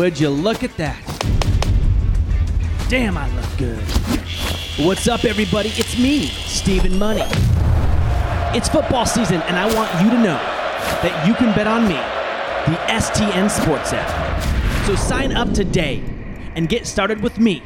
Would 0.00 0.18
you 0.18 0.30
look 0.30 0.64
at 0.64 0.74
that? 0.78 0.98
Damn, 2.88 3.18
I 3.18 3.28
look 3.36 3.58
good. 3.58 3.78
What's 4.82 5.06
up, 5.08 5.26
everybody? 5.26 5.68
It's 5.74 5.98
me, 5.98 6.28
Stephen 6.28 6.98
Money. 6.98 7.20
It's 8.56 8.66
football 8.66 9.04
season, 9.04 9.42
and 9.42 9.58
I 9.58 9.66
want 9.74 9.92
you 10.02 10.08
to 10.08 10.16
know 10.16 10.40
that 11.02 11.26
you 11.28 11.34
can 11.34 11.54
bet 11.54 11.66
on 11.66 11.82
me, 11.82 11.96
the 12.72 12.80
STN 12.90 13.50
Sports 13.50 13.92
app. 13.92 14.86
So 14.86 14.94
sign 14.94 15.32
up 15.32 15.52
today 15.52 16.02
and 16.56 16.66
get 16.66 16.86
started 16.86 17.20
with 17.20 17.38
me, 17.38 17.62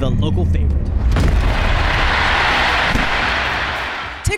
the 0.00 0.10
local 0.10 0.46
favorite. 0.46 0.79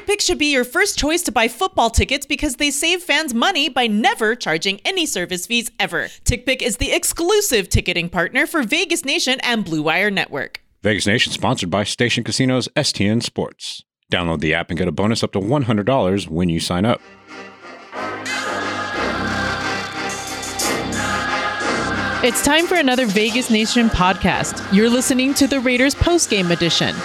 TickPick 0.03 0.21
should 0.21 0.39
be 0.39 0.51
your 0.51 0.65
first 0.65 0.99
choice 0.99 1.23
to 1.23 1.31
buy 1.31 1.47
football 1.47 1.89
tickets 1.89 2.27
because 2.27 2.57
they 2.57 2.73
save 2.73 3.05
fans 3.05 3.33
money 3.33 3.69
by 3.69 3.87
never 3.87 4.35
charging 4.35 4.81
any 4.85 5.07
service 5.07 5.47
fees 5.47 5.71
ever. 5.79 6.07
TickPick 6.25 6.61
is 6.61 6.79
the 6.79 6.93
exclusive 6.93 7.69
ticketing 7.69 8.09
partner 8.09 8.47
for 8.47 8.65
Vegas 8.65 9.05
Nation 9.05 9.39
and 9.45 9.65
Blue 9.65 9.83
Wire 9.83 10.11
Network. 10.11 10.61
Vegas 10.83 11.07
Nation 11.07 11.33
sponsored 11.33 11.71
by 11.71 11.85
Station 11.85 12.25
Casinos 12.25 12.67
STN 12.75 13.23
Sports. 13.23 13.85
Download 14.11 14.41
the 14.41 14.53
app 14.55 14.71
and 14.71 14.79
get 14.79 14.89
a 14.89 14.93
bonus 14.93 15.23
up 15.23 15.31
to 15.33 15.39
$100 15.39 16.29
when 16.29 16.49
you 16.49 16.59
sign 16.59 16.85
up. 16.85 17.01
It's 22.25 22.45
time 22.45 22.67
for 22.67 22.75
another 22.75 23.07
Vegas 23.07 23.51
Nation 23.51 23.89
podcast. 23.89 24.73
You're 24.73 24.91
listening 24.91 25.33
to 25.35 25.47
the 25.47 25.61
Raiders 25.61 25.95
postgame 25.95 26.51
edition. 26.51 26.97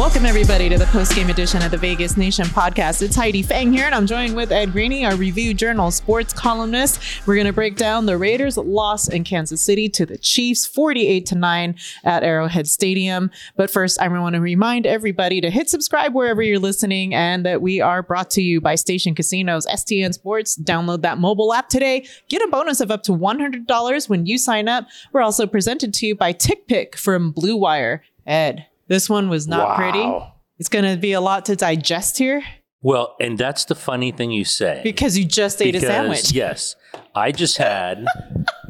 Welcome, 0.00 0.24
everybody, 0.24 0.70
to 0.70 0.78
the 0.78 0.86
post-game 0.86 1.28
edition 1.28 1.60
of 1.60 1.72
the 1.72 1.76
Vegas 1.76 2.16
Nation 2.16 2.46
podcast. 2.46 3.02
It's 3.02 3.14
Heidi 3.14 3.42
Fang 3.42 3.70
here, 3.70 3.84
and 3.84 3.94
I'm 3.94 4.06
joined 4.06 4.34
with 4.34 4.50
Ed 4.50 4.72
Graney, 4.72 5.04
our 5.04 5.14
Review 5.14 5.52
Journal 5.52 5.90
sports 5.90 6.32
columnist. 6.32 7.26
We're 7.26 7.34
going 7.34 7.46
to 7.46 7.52
break 7.52 7.76
down 7.76 8.06
the 8.06 8.16
Raiders' 8.16 8.56
loss 8.56 9.08
in 9.08 9.24
Kansas 9.24 9.60
City 9.60 9.90
to 9.90 10.06
the 10.06 10.16
Chiefs, 10.16 10.64
48 10.64 11.26
to 11.26 11.34
9 11.34 11.74
at 12.04 12.22
Arrowhead 12.22 12.66
Stadium. 12.66 13.30
But 13.56 13.70
first, 13.70 14.00
I 14.00 14.08
want 14.08 14.36
to 14.36 14.40
remind 14.40 14.86
everybody 14.86 15.38
to 15.42 15.50
hit 15.50 15.68
subscribe 15.68 16.14
wherever 16.14 16.40
you're 16.40 16.58
listening 16.58 17.14
and 17.14 17.44
that 17.44 17.60
we 17.60 17.82
are 17.82 18.02
brought 18.02 18.30
to 18.30 18.42
you 18.42 18.58
by 18.58 18.76
Station 18.76 19.14
Casinos, 19.14 19.66
STN 19.66 20.14
Sports. 20.14 20.56
Download 20.56 21.02
that 21.02 21.18
mobile 21.18 21.52
app 21.52 21.68
today. 21.68 22.06
Get 22.30 22.40
a 22.40 22.48
bonus 22.48 22.80
of 22.80 22.90
up 22.90 23.02
to 23.02 23.12
$100 23.12 24.08
when 24.08 24.24
you 24.24 24.38
sign 24.38 24.66
up. 24.66 24.86
We're 25.12 25.20
also 25.20 25.46
presented 25.46 25.92
to 25.92 26.06
you 26.06 26.14
by 26.14 26.32
TickPick 26.32 26.94
from 26.94 27.32
Blue 27.32 27.54
Wire. 27.54 28.02
Ed. 28.26 28.66
This 28.90 29.08
one 29.08 29.28
was 29.30 29.46
not 29.48 29.68
Wow. 29.68 29.76
pretty. 29.76 30.34
It's 30.58 30.68
going 30.68 30.84
to 30.84 31.00
be 31.00 31.12
a 31.12 31.20
lot 31.22 31.46
to 31.46 31.56
digest 31.56 32.18
here 32.18 32.42
Well, 32.82 33.14
and 33.20 33.38
that's 33.38 33.64
the 33.66 33.74
funny 33.74 34.10
thing 34.10 34.30
you 34.32 34.44
say. 34.44 34.80
because 34.82 35.16
you 35.16 35.24
just 35.24 35.62
ate 35.62 35.74
a 35.76 35.80
sandwich. 35.80 36.32
Yes. 36.32 36.74
I 37.14 37.30
just 37.32 37.56
had 37.56 38.04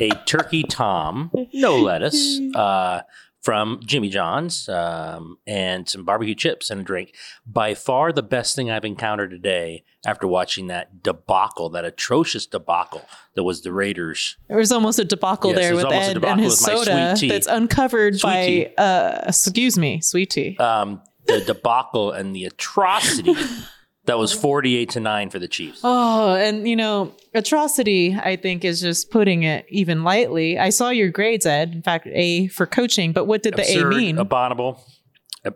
a 0.00 0.10
turkey 0.26 0.62
tom, 0.62 1.30
no 1.54 1.78
lettuce, 1.78 2.38
uh, 2.54 3.00
from 3.40 3.80
Jimmy 3.84 4.10
John's, 4.10 4.68
um, 4.68 5.38
and 5.46 5.88
some 5.88 6.04
barbecue 6.04 6.34
chips 6.34 6.70
and 6.70 6.80
a 6.80 6.84
drink. 6.84 7.14
By 7.46 7.74
far 7.74 8.12
the 8.12 8.22
best 8.22 8.54
thing 8.54 8.70
I've 8.70 8.84
encountered 8.84 9.30
today 9.30 9.84
after 10.06 10.26
watching 10.26 10.66
that 10.66 11.02
debacle, 11.02 11.70
that 11.70 11.84
atrocious 11.84 12.46
debacle 12.46 13.02
that 13.34 13.42
was 13.42 13.62
the 13.62 13.72
Raiders. 13.72 14.36
There 14.48 14.58
was 14.58 14.70
almost 14.72 14.98
a 14.98 15.04
debacle 15.04 15.50
Yes, 15.50 15.58
there 15.58 15.74
with 15.74 15.86
Ed 15.86 16.22
and 16.22 16.40
his 16.40 16.60
with 16.60 16.68
my 16.68 16.74
sweet 16.74 16.84
soda 16.86 17.14
tea. 17.16 17.28
that's 17.28 17.46
uncovered 17.46 18.18
Sweet 18.18 18.76
by, 18.76 18.82
uh, 18.82 19.24
excuse 19.26 19.78
me, 19.78 20.00
sweet 20.00 20.30
tea. 20.30 20.56
Um, 20.58 21.02
the 21.26 21.40
debacle 21.40 22.12
and 22.12 22.34
the 22.34 22.44
atrocity 22.44 23.34
that 24.06 24.18
was 24.18 24.32
48 24.32 24.88
to 24.90 25.00
9 25.00 25.30
for 25.30 25.38
the 25.38 25.48
Chiefs. 25.48 25.80
Oh, 25.84 26.34
and 26.34 26.68
you 26.68 26.76
know, 26.76 27.14
atrocity, 27.34 28.14
I 28.14 28.36
think, 28.36 28.64
is 28.64 28.80
just 28.80 29.10
putting 29.10 29.42
it 29.42 29.66
even 29.68 30.04
lightly. 30.04 30.58
I 30.58 30.70
saw 30.70 30.90
your 30.90 31.10
grades, 31.10 31.46
Ed. 31.46 31.72
In 31.72 31.82
fact, 31.82 32.06
A 32.10 32.48
for 32.48 32.66
coaching, 32.66 33.12
but 33.12 33.26
what 33.26 33.42
did 33.42 33.54
the 33.54 33.62
Absurd, 33.62 33.92
A 33.92 33.96
mean? 33.96 34.18
Abominable. 34.18 34.84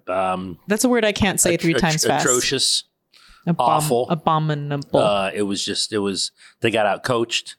Um, 0.09 0.59
That's 0.69 0.85
a 0.85 0.89
word 0.89 1.05
I 1.05 1.13
can't 1.13 1.41
say 1.41 1.57
three 1.57 1.75
atro- 1.75 1.81
times 1.81 2.05
fast. 2.05 2.25
Atrocious. 2.25 2.85
Abom- 3.47 3.57
awful. 3.59 4.09
Abominable. 4.09 4.99
Uh, 5.01 5.31
it 5.35 5.43
was 5.43 5.63
just, 5.65 5.93
it 5.93 5.99
was, 5.99 6.33
they 6.61 6.71
got 6.71 6.87
out 6.87 7.03
coached. 7.03 7.57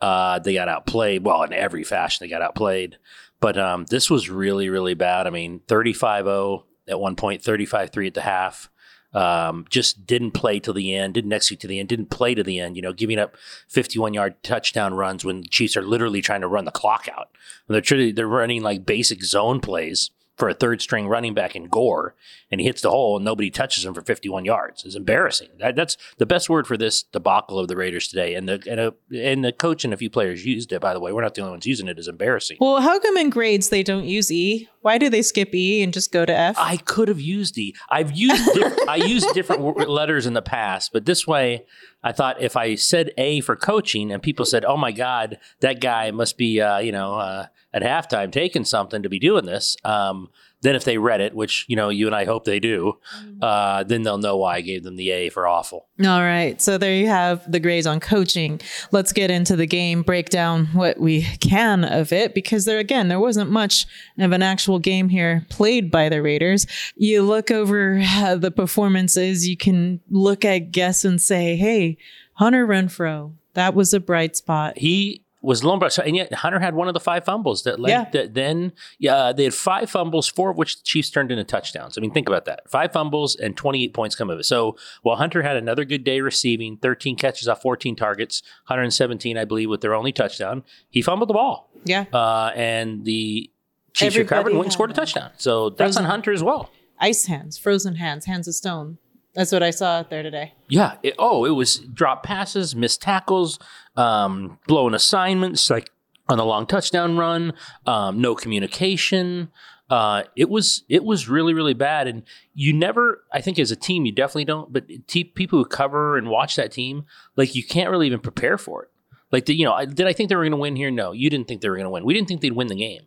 Uh, 0.00 0.38
they 0.38 0.54
got 0.54 0.68
outplayed. 0.68 1.24
Well, 1.24 1.42
in 1.42 1.52
every 1.52 1.84
fashion, 1.84 2.24
they 2.24 2.30
got 2.30 2.40
outplayed. 2.40 2.96
But 3.40 3.58
um, 3.58 3.84
this 3.90 4.08
was 4.08 4.30
really, 4.30 4.68
really 4.68 4.94
bad. 4.94 5.26
I 5.26 5.30
mean, 5.30 5.60
35 5.68 6.24
0 6.24 6.64
at 6.88 6.98
one 6.98 7.16
point, 7.16 7.42
35 7.42 7.90
3 7.90 8.06
at 8.06 8.14
the 8.14 8.20
half. 8.22 8.70
Um, 9.14 9.64
just 9.70 10.06
didn't 10.06 10.32
play 10.32 10.60
till 10.60 10.74
the 10.74 10.94
end, 10.94 11.14
didn't 11.14 11.32
execute 11.32 11.60
to 11.60 11.66
the 11.66 11.80
end, 11.80 11.88
didn't 11.88 12.10
play 12.10 12.34
to 12.34 12.42
the 12.42 12.60
end, 12.60 12.76
you 12.76 12.82
know, 12.82 12.92
giving 12.92 13.18
up 13.18 13.36
51 13.68 14.12
yard 14.12 14.42
touchdown 14.42 14.94
runs 14.94 15.24
when 15.24 15.40
the 15.40 15.48
Chiefs 15.48 15.76
are 15.78 15.82
literally 15.82 16.20
trying 16.20 16.42
to 16.42 16.48
run 16.48 16.66
the 16.66 16.70
clock 16.70 17.08
out. 17.10 17.30
And 17.66 17.74
they're, 17.74 17.80
truly, 17.80 18.12
they're 18.12 18.26
running 18.28 18.62
like 18.62 18.84
basic 18.84 19.24
zone 19.24 19.60
plays 19.60 20.10
for 20.38 20.48
a 20.48 20.54
third 20.54 20.80
string 20.80 21.08
running 21.08 21.34
back 21.34 21.56
in 21.56 21.64
Gore, 21.64 22.14
and 22.50 22.60
he 22.60 22.66
hits 22.66 22.80
the 22.80 22.90
hole 22.90 23.16
and 23.16 23.24
nobody 23.24 23.50
touches 23.50 23.84
him 23.84 23.92
for 23.92 24.02
51 24.02 24.44
yards. 24.44 24.84
It's 24.84 24.94
embarrassing. 24.94 25.48
That, 25.58 25.74
that's 25.74 25.96
the 26.18 26.26
best 26.26 26.48
word 26.48 26.66
for 26.66 26.76
this 26.76 27.02
debacle 27.02 27.58
of 27.58 27.66
the 27.66 27.76
Raiders 27.76 28.06
today. 28.08 28.34
And 28.34 28.48
the 28.48 28.62
and, 28.70 28.78
a, 28.80 28.94
and 29.12 29.44
the 29.44 29.52
coach 29.52 29.84
and 29.84 29.92
a 29.92 29.96
few 29.96 30.08
players 30.08 30.46
used 30.46 30.72
it. 30.72 30.80
By 30.80 30.94
the 30.94 31.00
way, 31.00 31.12
we're 31.12 31.22
not 31.22 31.34
the 31.34 31.40
only 31.40 31.50
ones 31.52 31.66
using 31.66 31.88
it. 31.88 31.98
Is 31.98 32.06
embarrassing. 32.08 32.58
well, 32.60 32.80
how 32.80 33.00
come 33.00 33.16
in 33.16 33.30
grades 33.30 33.68
they 33.70 33.82
don't 33.82 34.04
use 34.04 34.30
E? 34.30 34.68
Why 34.82 34.96
do 34.96 35.10
they 35.10 35.22
skip 35.22 35.52
E 35.54 35.82
and 35.82 35.92
just 35.92 36.12
go 36.12 36.24
to 36.24 36.32
F? 36.32 36.54
I 36.56 36.76
could 36.76 37.08
have 37.08 37.20
used 37.20 37.58
E. 37.58 37.74
I've 37.90 38.12
used 38.12 38.54
diff- 38.54 38.88
I 38.88 38.96
used 38.96 39.34
different 39.34 39.62
w- 39.62 39.88
letters 39.90 40.24
in 40.24 40.34
the 40.34 40.42
past, 40.42 40.92
but 40.92 41.04
this 41.04 41.26
way, 41.26 41.66
I 42.02 42.12
thought 42.12 42.40
if 42.40 42.56
I 42.56 42.74
said 42.76 43.10
A 43.18 43.40
for 43.40 43.56
coaching 43.56 44.12
and 44.12 44.22
people 44.22 44.44
said, 44.44 44.64
"Oh 44.64 44.76
my 44.76 44.92
God, 44.92 45.38
that 45.60 45.80
guy 45.80 46.10
must 46.10 46.38
be 46.38 46.60
uh, 46.60 46.78
you 46.78 46.92
know 46.92 47.14
uh, 47.14 47.46
at 47.72 47.82
halftime 47.82 48.30
taking 48.30 48.64
something 48.64 49.02
to 49.02 49.08
be 49.08 49.18
doing 49.18 49.46
this," 49.46 49.76
um, 49.84 50.28
then 50.60 50.74
if 50.74 50.84
they 50.84 50.98
read 50.98 51.20
it, 51.20 51.34
which 51.34 51.64
you 51.68 51.76
know 51.76 51.88
you 51.88 52.06
and 52.06 52.16
I 52.16 52.24
hope 52.24 52.44
they 52.44 52.60
do, 52.60 52.98
uh, 53.40 53.84
then 53.84 54.02
they'll 54.02 54.18
know 54.18 54.36
why 54.36 54.56
I 54.56 54.60
gave 54.60 54.82
them 54.82 54.96
the 54.96 55.10
A 55.10 55.28
for 55.30 55.46
awful. 55.46 55.88
All 56.00 56.20
right. 56.20 56.60
So 56.60 56.78
there 56.78 56.94
you 56.94 57.06
have 57.06 57.50
the 57.50 57.60
grades 57.60 57.86
on 57.86 58.00
coaching. 58.00 58.60
Let's 58.90 59.12
get 59.12 59.30
into 59.30 59.56
the 59.56 59.66
game, 59.66 60.02
break 60.02 60.30
down 60.30 60.66
what 60.66 60.98
we 60.98 61.22
can 61.40 61.84
of 61.84 62.12
it, 62.12 62.34
because 62.34 62.64
there, 62.64 62.78
again, 62.78 63.08
there 63.08 63.20
wasn't 63.20 63.50
much 63.50 63.86
of 64.18 64.32
an 64.32 64.42
actual 64.42 64.78
game 64.78 65.08
here 65.08 65.46
played 65.48 65.90
by 65.90 66.08
the 66.08 66.22
Raiders. 66.22 66.66
You 66.96 67.22
look 67.22 67.50
over 67.50 68.00
uh, 68.04 68.36
the 68.36 68.50
performances, 68.50 69.48
you 69.48 69.56
can 69.56 70.00
look 70.10 70.44
at 70.44 70.72
guess 70.72 71.04
and 71.04 71.20
say, 71.20 71.56
hey, 71.56 71.98
Hunter 72.34 72.66
Renfrow, 72.66 73.32
that 73.54 73.74
was 73.74 73.92
a 73.92 74.00
bright 74.00 74.36
spot. 74.36 74.78
He 74.78 75.24
was 75.40 75.62
lone 75.62 75.78
bright, 75.78 75.92
so- 75.92 76.02
and 76.02 76.16
yet 76.16 76.32
Hunter 76.34 76.58
had 76.58 76.74
one 76.74 76.88
of 76.88 76.94
the 76.94 77.00
five 77.00 77.24
fumbles 77.24 77.62
that 77.62 77.78
led. 77.78 77.90
Yeah. 77.90 78.04
That 78.12 78.34
then, 78.34 78.72
yeah, 78.98 79.32
they 79.32 79.44
had 79.44 79.54
five 79.54 79.88
fumbles, 79.88 80.26
four 80.28 80.50
of 80.50 80.56
which 80.58 80.76
the 80.78 80.82
Chiefs 80.84 81.10
turned 81.10 81.30
into 81.30 81.44
touchdowns. 81.44 81.96
I 81.96 82.00
mean, 82.00 82.10
think 82.12 82.28
about 82.28 82.44
that: 82.46 82.68
five 82.70 82.92
fumbles 82.92 83.36
and 83.36 83.56
twenty-eight 83.56 83.94
points 83.94 84.16
come 84.16 84.30
of 84.30 84.38
it. 84.40 84.44
So 84.44 84.76
while 85.02 85.16
Hunter 85.16 85.42
had 85.42 85.56
another 85.56 85.84
good 85.84 86.02
day 86.04 86.20
receiving, 86.20 86.76
thirteen 86.78 87.14
catches 87.16 87.46
off 87.48 87.62
fourteen 87.62 87.94
targets, 87.96 88.42
117, 88.66 89.36
I 89.38 89.44
believe, 89.44 89.70
with 89.70 89.80
their 89.80 89.94
only 89.94 90.12
touchdown, 90.12 90.64
he 90.90 91.02
fumbled 91.02 91.28
the 91.28 91.34
ball, 91.34 91.70
Yeah. 91.84 92.04
uh, 92.12 92.50
and 92.56 93.04
the 93.04 93.50
Chiefs 93.94 94.14
Everybody 94.16 94.22
recovered 94.22 94.48
and 94.50 94.58
went 94.58 94.66
and 94.66 94.72
scored 94.72 94.90
a 94.90 94.94
touchdown. 94.94 95.30
So 95.38 95.70
that's 95.70 95.96
on 95.96 96.04
Hunter 96.04 96.32
as 96.32 96.42
well. 96.42 96.70
Ice 97.00 97.26
hands, 97.26 97.56
frozen 97.58 97.94
hands, 97.96 98.24
hands 98.26 98.46
of 98.48 98.54
stone. 98.54 98.98
That's 99.34 99.52
what 99.52 99.62
I 99.62 99.70
saw 99.70 99.98
out 99.98 100.10
there 100.10 100.22
today. 100.22 100.54
Yeah. 100.68 100.96
It, 101.02 101.14
oh, 101.18 101.44
it 101.44 101.50
was 101.50 101.78
drop 101.78 102.22
passes, 102.22 102.74
missed 102.74 103.02
tackles, 103.02 103.58
um, 103.96 104.58
blowing 104.66 104.94
assignments, 104.94 105.70
like 105.70 105.90
on 106.28 106.38
the 106.38 106.44
long 106.44 106.66
touchdown 106.66 107.16
run, 107.16 107.52
um, 107.86 108.20
no 108.20 108.34
communication. 108.34 109.50
Uh, 109.90 110.24
it 110.36 110.50
was 110.50 110.84
it 110.90 111.02
was 111.02 111.30
really 111.30 111.54
really 111.54 111.72
bad, 111.72 112.06
and 112.06 112.22
you 112.54 112.74
never. 112.74 113.22
I 113.32 113.40
think 113.40 113.58
as 113.58 113.70
a 113.70 113.76
team, 113.76 114.04
you 114.04 114.12
definitely 114.12 114.44
don't. 114.44 114.70
But 114.70 114.84
people 115.06 115.58
who 115.58 115.64
cover 115.64 116.18
and 116.18 116.28
watch 116.28 116.56
that 116.56 116.72
team, 116.72 117.06
like 117.36 117.54
you 117.54 117.64
can't 117.64 117.88
really 117.88 118.06
even 118.06 118.20
prepare 118.20 118.58
for 118.58 118.82
it. 118.82 118.90
Like, 119.30 119.46
the, 119.46 119.54
you 119.54 119.64
know, 119.64 119.72
I, 119.72 119.84
did 119.84 120.06
I 120.06 120.12
think 120.12 120.28
they 120.28 120.36
were 120.36 120.42
going 120.42 120.52
to 120.52 120.56
win 120.58 120.76
here? 120.76 120.90
No, 120.90 121.12
you 121.12 121.28
didn't 121.28 121.48
think 121.48 121.60
they 121.60 121.68
were 121.68 121.76
going 121.76 121.84
to 121.84 121.90
win. 121.90 122.04
We 122.04 122.14
didn't 122.14 122.28
think 122.28 122.40
they'd 122.40 122.52
win 122.52 122.68
the 122.68 122.74
game. 122.74 123.02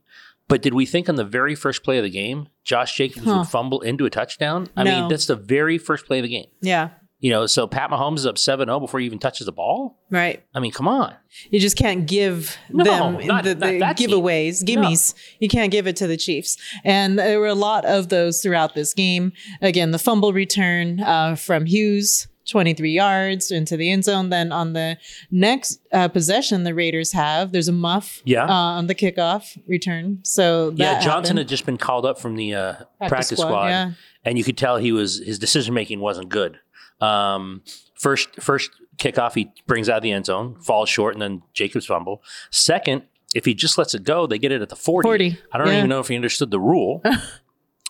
But 0.51 0.61
did 0.61 0.73
we 0.73 0.85
think 0.85 1.07
on 1.07 1.15
the 1.15 1.23
very 1.23 1.55
first 1.55 1.81
play 1.81 1.97
of 1.97 2.03
the 2.03 2.09
game, 2.09 2.49
Josh 2.65 2.93
Jacobs 2.95 3.25
Huh. 3.25 3.37
would 3.39 3.47
fumble 3.47 3.79
into 3.81 4.05
a 4.05 4.09
touchdown? 4.09 4.67
I 4.75 4.83
No. 4.83 4.99
mean, 4.99 5.07
that's 5.09 5.25
the 5.25 5.37
very 5.37 5.77
first 5.77 6.05
play 6.05 6.19
of 6.19 6.23
the 6.23 6.29
game. 6.29 6.47
Yeah. 6.61 6.89
You 7.21 7.29
know, 7.29 7.45
so 7.45 7.67
Pat 7.67 7.89
Mahomes 7.91 8.17
is 8.17 8.25
up 8.25 8.37
7 8.37 8.67
0 8.67 8.79
before 8.81 8.99
he 8.99 9.05
even 9.05 9.17
touches 9.19 9.45
the 9.45 9.51
ball. 9.53 9.99
Right. 10.09 10.43
I 10.53 10.59
mean, 10.59 10.71
come 10.71 10.87
on. 10.89 11.13
You 11.51 11.59
just 11.61 11.77
can't 11.77 12.05
give 12.07 12.57
No, 12.69 12.83
them 12.83 13.13
not- 13.27 13.43
the, 13.45 13.55
not 13.55 13.95
the 13.95 14.05
team. 14.07 14.09
giveaways, 14.09 14.63
gimmies. 14.63 15.13
You 15.39 15.47
can't 15.47 15.71
give 15.71 15.87
it 15.87 15.95
to 15.97 16.07
the 16.07 16.17
Chiefs. 16.17 16.57
And 16.83 17.17
there 17.17 17.39
were 17.39 17.47
a 17.47 17.53
lot 17.55 17.85
of 17.85 18.09
those 18.09 18.41
throughout 18.41 18.75
this 18.75 18.93
game. 18.93 19.31
Again, 19.61 19.91
the 19.91 19.99
fumble 19.99 20.33
return 20.33 20.99
uh, 20.99 21.35
from 21.35 21.65
Hughes, 21.67 22.27
23 22.51 22.91
yards 22.91 23.49
into 23.49 23.75
the 23.77 23.89
end 23.89 24.03
zone. 24.03 24.29
Then 24.29 24.51
on 24.51 24.73
the 24.73 24.97
next 25.31 25.79
uh, 25.91 26.07
possession, 26.07 26.63
the 26.63 26.75
Raiders 26.75 27.11
have, 27.13 27.51
there's 27.51 27.67
a 27.67 27.71
muff 27.73 28.21
Yeah. 28.25 28.45
uh, 28.45 28.51
on 28.77 28.87
the 28.87 28.95
kickoff 28.95 29.57
return. 29.67 30.19
So 30.23 30.73
yeah, 30.75 30.99
Johnson 30.99 31.09
happened. 31.09 31.39
had 31.39 31.47
just 31.47 31.65
been 31.65 31.77
called 31.77 32.05
up 32.05 32.19
from 32.19 32.35
the 32.35 32.53
uh, 32.53 32.73
practice, 33.07 33.39
squad, 33.39 33.67
yeah. 33.67 33.91
and 34.25 34.37
you 34.37 34.43
could 34.43 34.57
tell 34.57 34.77
he 34.77 34.91
was 34.91 35.17
his 35.25 35.39
decision 35.39 35.73
making 35.73 35.99
wasn't 35.99 36.29
good. 36.29 36.59
Um, 36.99 37.63
First, 37.95 38.41
first 38.41 38.71
kickoff, 38.97 39.35
he 39.35 39.51
brings 39.67 39.87
out 39.87 40.01
the 40.01 40.11
end 40.11 40.25
zone, 40.25 40.59
falls 40.59 40.89
short, 40.89 41.13
and 41.13 41.21
then 41.21 41.43
Jacobs 41.53 41.85
fumble. 41.85 42.23
Second, 42.49 43.03
if 43.35 43.45
he 43.45 43.53
just 43.53 43.77
lets 43.77 43.93
it 43.93 44.03
go, 44.03 44.25
they 44.25 44.39
get 44.39 44.51
it 44.51 44.59
at 44.63 44.69
the 44.69 44.75
40. 44.75 45.05
40, 45.05 45.37
I 45.51 45.57
don't 45.59 45.67
yeah. 45.67 45.77
even 45.77 45.89
know 45.89 45.99
if 45.99 46.07
he 46.07 46.15
understood 46.15 46.49
the 46.49 46.59
rule. 46.59 47.03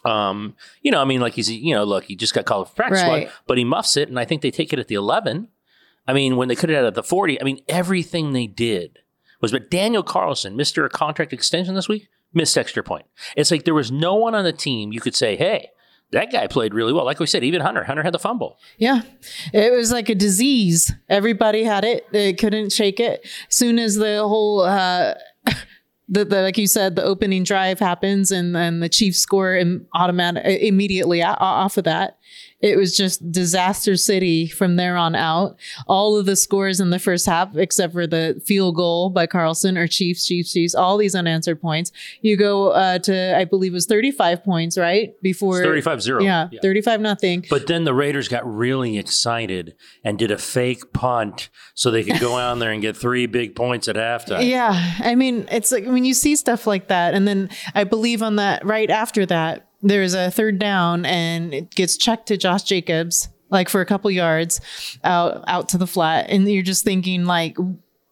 um, 0.06 0.56
you 0.82 0.92
know, 0.92 1.02
I 1.02 1.06
mean, 1.06 1.22
like 1.22 1.34
he's, 1.34 1.52
you 1.52 1.74
know, 1.74 1.84
look, 1.84 2.06
he 2.06 2.16
just 2.16 2.34
got 2.34 2.46
called 2.46 2.70
for 2.70 2.76
practice 2.76 3.02
Right. 3.04 3.28
squad, 3.28 3.34
but 3.48 3.58
he 3.58 3.64
muffs 3.64 3.98
it, 3.98 4.10
and 4.10 4.20
I 4.20 4.26
think 4.26 4.42
they 4.42 4.52
take 4.52 4.74
it 4.74 4.80
at 4.80 4.88
the 4.88 4.96
11. 4.96 5.48
I 6.08 6.14
mean, 6.14 6.36
when 6.36 6.48
they 6.48 6.56
could 6.56 6.70
have 6.70 6.78
had 6.78 6.86
it 6.86 6.88
at 6.88 6.96
the 6.96 7.04
40, 7.04 7.40
I 7.40 7.44
mean, 7.44 7.62
everything 7.70 8.34
they 8.34 8.48
did 8.48 9.00
was, 9.42 9.52
but 9.52 9.70
Daniel 9.70 10.04
Carlson, 10.04 10.58
Mr. 10.58 10.90
Contract 10.90 11.32
Extension 11.34 11.76
this 11.76 11.88
week, 11.88 12.08
missed 12.34 12.58
extra 12.58 12.82
point. 12.84 13.06
It's 13.36 13.52
like 13.52 13.66
there 13.66 13.74
was 13.74 13.92
no 13.92 14.16
one 14.16 14.34
on 14.36 14.44
the 14.44 14.54
team 14.54 14.92
you 14.92 15.02
could 15.02 15.16
say, 15.16 15.36
hey, 15.36 15.70
that 16.12 16.32
guy 16.32 16.48
played 16.48 16.74
really 16.74 16.92
well. 16.92 17.06
Like 17.06 17.20
we 17.20 17.26
said, 17.28 17.44
even 17.44 17.62
Hunter. 17.62 17.84
Hunter 17.86 18.04
had 18.04 18.14
the 18.14 18.20
fumble. 18.20 18.58
Yeah. 18.78 19.02
It 19.54 19.72
was 19.72 19.92
like 19.92 20.10
a 20.10 20.16
disease. 20.16 20.92
Everybody 21.08 21.64
had 21.64 21.86
it. 21.86 22.06
They 22.12 22.34
couldn't 22.34 22.72
shake 22.74 23.00
it. 23.00 23.26
Soon 23.50 23.80
as 23.80 23.96
the 23.96 24.18
whole 24.20 24.62
uh 24.62 25.14
the, 26.12 26.26
the 26.26 26.42
like 26.42 26.58
you 26.58 26.68
said, 26.68 26.96
the 26.96 27.04
opening 27.04 27.44
drive 27.44 27.80
happens 27.80 28.32
and 28.32 28.54
then 28.54 28.82
the 28.82 28.90
Chiefs 28.90 29.20
score 29.20 29.56
and 29.56 29.86
automatic 29.94 30.62
immediately 30.62 31.24
off 31.24 31.78
of 31.78 31.86
that. 31.86 32.18
It 32.62 32.78
was 32.78 32.96
just 32.96 33.32
disaster 33.32 33.96
city 33.96 34.48
from 34.48 34.76
there 34.76 34.98
on 34.98 35.16
out. 35.16 35.58
All 35.88 36.18
of 36.18 36.26
the 36.26 36.36
scores 36.36 36.80
in 36.80 36.90
the 36.90 37.00
first 37.00 37.26
half, 37.26 37.56
except 37.56 37.94
for 37.94 38.06
the 38.06 38.42
field 38.46 38.76
goal 38.76 39.10
by 39.10 39.28
Carlson 39.28 39.78
or 39.78 39.88
Chiefs, 39.88 40.26
Chiefs, 40.26 40.54
Chiefs, 40.54 40.76
all 40.76 40.98
these 40.98 41.16
unanswered 41.16 41.62
points. 41.62 41.92
You 42.22 42.38
go 42.38 42.70
uh, 42.70 43.00
to, 43.00 43.38
I 43.38 43.46
believe 43.46 43.74
it 43.74 43.76
was 43.76 43.86
35 43.86 44.44
points, 44.44 44.78
right? 44.78 45.14
Before 45.22 45.64
35 45.64 46.02
0. 46.02 46.22
Yeah, 46.22 46.50
35 46.62 47.02
nothing. 47.02 47.46
But 47.50 47.68
then 47.68 47.84
the 47.84 47.94
Raiders 47.94 48.28
got 48.28 48.46
really 48.46 48.98
excited 48.98 49.76
and 50.04 50.20
did 50.20 50.32
a 50.32 50.38
fake 50.38 50.94
punt 50.94 51.50
so 51.74 51.90
they 51.92 52.04
could 52.04 52.20
go 52.20 52.38
out 52.38 52.60
there 52.60 52.72
and 52.72 52.82
get 52.82 52.96
three 52.98 53.26
big 53.26 53.56
points 53.56 53.88
at 53.88 53.96
halftime. 53.96 54.48
Yeah. 54.48 54.96
I 55.00 55.16
mean, 55.16 55.48
it's 55.52 55.72
like 55.72 55.86
when 55.86 56.06
you 56.06 56.14
see 56.14 56.36
stuff 56.36 56.68
like 56.68 56.88
that, 56.90 57.14
and 57.14 57.28
then 57.28 57.50
I 57.74 57.84
believe 57.84 58.22
on 58.22 58.36
that 58.36 58.66
right 58.66 58.90
after 58.90 59.26
that, 59.28 59.68
there's 59.82 60.14
a 60.14 60.32
third 60.32 60.60
down 60.60 61.06
and 61.06 61.54
it 61.54 61.72
gets 61.72 61.98
checked 61.98 62.28
to 62.28 62.38
Josh 62.38 62.64
Jacobs, 62.64 63.30
like 63.50 63.70
for 63.70 63.82
a 63.82 63.86
couple 63.86 64.12
yards 64.12 64.62
out 65.04 65.44
out 65.48 65.70
to 65.70 65.78
the 65.78 65.88
flat. 65.88 66.30
And 66.30 66.50
you're 66.50 66.64
just 66.64 66.84
thinking, 66.84 67.26
like, 67.26 67.58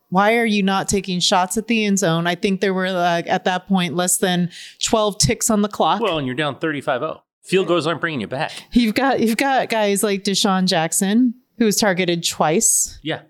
why 0.10 0.38
are 0.38 0.45
you 0.45 0.63
not 0.63 0.88
taking 0.88 1.19
shots 1.19 1.57
at 1.57 1.68
the 1.68 1.86
end 1.86 2.00
zone? 2.00 2.27
I 2.27 2.36
think 2.36 2.62
there 2.62 2.74
were 2.74 2.92
like 2.92 3.27
at 3.27 3.45
that 3.45 3.68
point 3.68 3.95
less 3.95 4.18
than 4.18 4.50
12 4.83 5.18
ticks 5.19 5.50
on 5.50 5.62
the 5.62 5.69
clock. 5.69 6.01
Well, 6.01 6.18
and 6.18 6.25
you're 6.25 6.36
down 6.36 6.57
35 6.60 7.01
0. 7.01 7.24
Field 7.44 7.68
goals 7.68 7.88
aren't 7.88 8.01
bringing 8.01 8.22
you 8.22 8.27
back. 8.27 8.51
you've 8.72 8.95
got 8.95 9.19
you've 9.19 9.38
got 9.38 9.69
guys 9.69 10.04
like 10.04 10.24
DeSean 10.24 10.65
Jackson, 10.65 11.33
who 11.57 11.65
was 11.65 11.77
targeted 11.77 12.27
twice. 12.27 13.00
Yeah. 13.01 13.22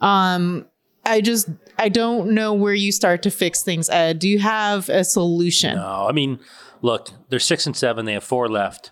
Um, 0.00 0.66
I 1.06 1.20
just 1.20 1.48
I 1.78 1.88
don't 1.88 2.30
know 2.32 2.52
where 2.52 2.74
you 2.74 2.92
start 2.92 3.22
to 3.22 3.30
fix 3.30 3.62
things. 3.62 3.88
Ed, 3.88 4.18
do 4.18 4.28
you 4.28 4.38
have 4.40 4.88
a 4.88 5.04
solution? 5.04 5.76
No, 5.76 6.06
I 6.08 6.12
mean, 6.12 6.38
look, 6.82 7.08
they're 7.28 7.38
six 7.38 7.66
and 7.66 7.76
seven. 7.76 8.04
They 8.04 8.12
have 8.14 8.24
four 8.24 8.48
left. 8.48 8.90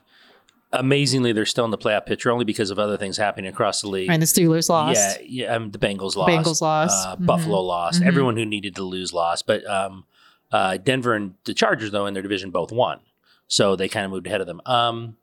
Amazingly, 0.72 1.32
they're 1.32 1.46
still 1.46 1.64
in 1.64 1.70
the 1.70 1.78
playoff 1.78 2.04
picture 2.04 2.32
only 2.32 2.44
because 2.44 2.70
of 2.70 2.80
other 2.80 2.96
things 2.96 3.16
happening 3.16 3.48
across 3.48 3.80
the 3.80 3.88
league. 3.88 4.10
And 4.10 4.20
the 4.20 4.26
Steelers 4.26 4.68
lost. 4.68 4.98
Yeah, 4.98 5.16
yeah. 5.46 5.54
Um, 5.54 5.70
the 5.70 5.78
Bengals 5.78 6.16
lost. 6.16 6.30
Bengals 6.32 6.60
lost. 6.60 7.06
Uh, 7.06 7.14
Mhm. 7.16 7.26
Buffalo 7.26 7.60
lost. 7.60 8.02
Mhm. 8.02 8.06
Everyone 8.06 8.36
who 8.36 8.44
needed 8.44 8.74
to 8.76 8.82
lose 8.82 9.12
lost. 9.12 9.46
But 9.46 9.64
um, 9.70 10.04
uh, 10.50 10.76
Denver 10.78 11.14
and 11.14 11.34
the 11.44 11.54
Chargers, 11.54 11.92
though, 11.92 12.06
in 12.06 12.14
their 12.14 12.24
division, 12.24 12.50
both 12.50 12.72
won. 12.72 12.98
So 13.46 13.76
they 13.76 13.88
kind 13.88 14.04
of 14.04 14.10
moved 14.10 14.26
ahead 14.26 14.40
of 14.40 14.48
them. 14.48 14.60
Um, 14.66 15.16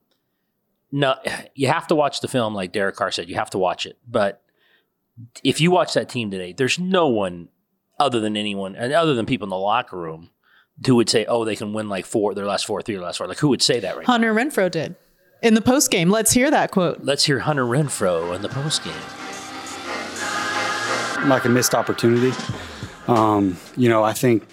no, 0.89 1.15
you 1.53 1.67
have 1.67 1.85
to 1.87 1.95
watch 1.95 2.21
the 2.21 2.27
film, 2.29 2.55
like 2.55 2.71
Derek 2.71 2.95
Carr 2.95 3.11
said. 3.11 3.27
You 3.27 3.35
have 3.35 3.49
to 3.49 3.57
watch 3.57 3.85
it. 3.85 3.97
But 4.07 4.41
if 5.43 5.61
you 5.61 5.71
watch 5.71 5.93
that 5.93 6.09
team 6.09 6.31
today, 6.31 6.53
there's 6.53 6.79
no 6.79 7.07
one 7.07 7.49
other 7.99 8.19
than 8.19 8.35
anyone, 8.35 8.75
and 8.75 8.93
other 8.93 9.13
than 9.13 9.25
people 9.25 9.45
in 9.45 9.49
the 9.49 9.57
locker 9.57 9.97
room, 9.97 10.29
who 10.85 10.95
would 10.95 11.09
say, 11.09 11.25
"Oh, 11.25 11.45
they 11.45 11.55
can 11.55 11.73
win 11.73 11.89
like 11.89 12.05
four, 12.05 12.33
their 12.33 12.45
last 12.45 12.65
four, 12.65 12.81
three, 12.81 12.95
or 12.95 13.01
last 13.01 13.17
four." 13.17 13.27
Like 13.27 13.39
who 13.39 13.49
would 13.49 13.61
say 13.61 13.79
that 13.79 13.95
right? 13.95 14.07
now? 14.07 14.13
Hunter 14.13 14.33
Renfrow 14.33 14.69
did 14.71 14.95
in 15.41 15.53
the 15.53 15.61
post 15.61 15.91
game. 15.91 16.09
Let's 16.09 16.31
hear 16.31 16.49
that 16.51 16.71
quote. 16.71 16.99
Let's 17.03 17.23
hear 17.23 17.39
Hunter 17.39 17.65
Renfrow 17.65 18.35
in 18.35 18.41
the 18.41 18.49
postgame. 18.49 18.95
like 21.27 21.45
a 21.45 21.49
missed 21.49 21.75
opportunity. 21.75 22.35
Um, 23.07 23.57
you 23.77 23.89
know, 23.89 24.03
I 24.03 24.13
think 24.13 24.43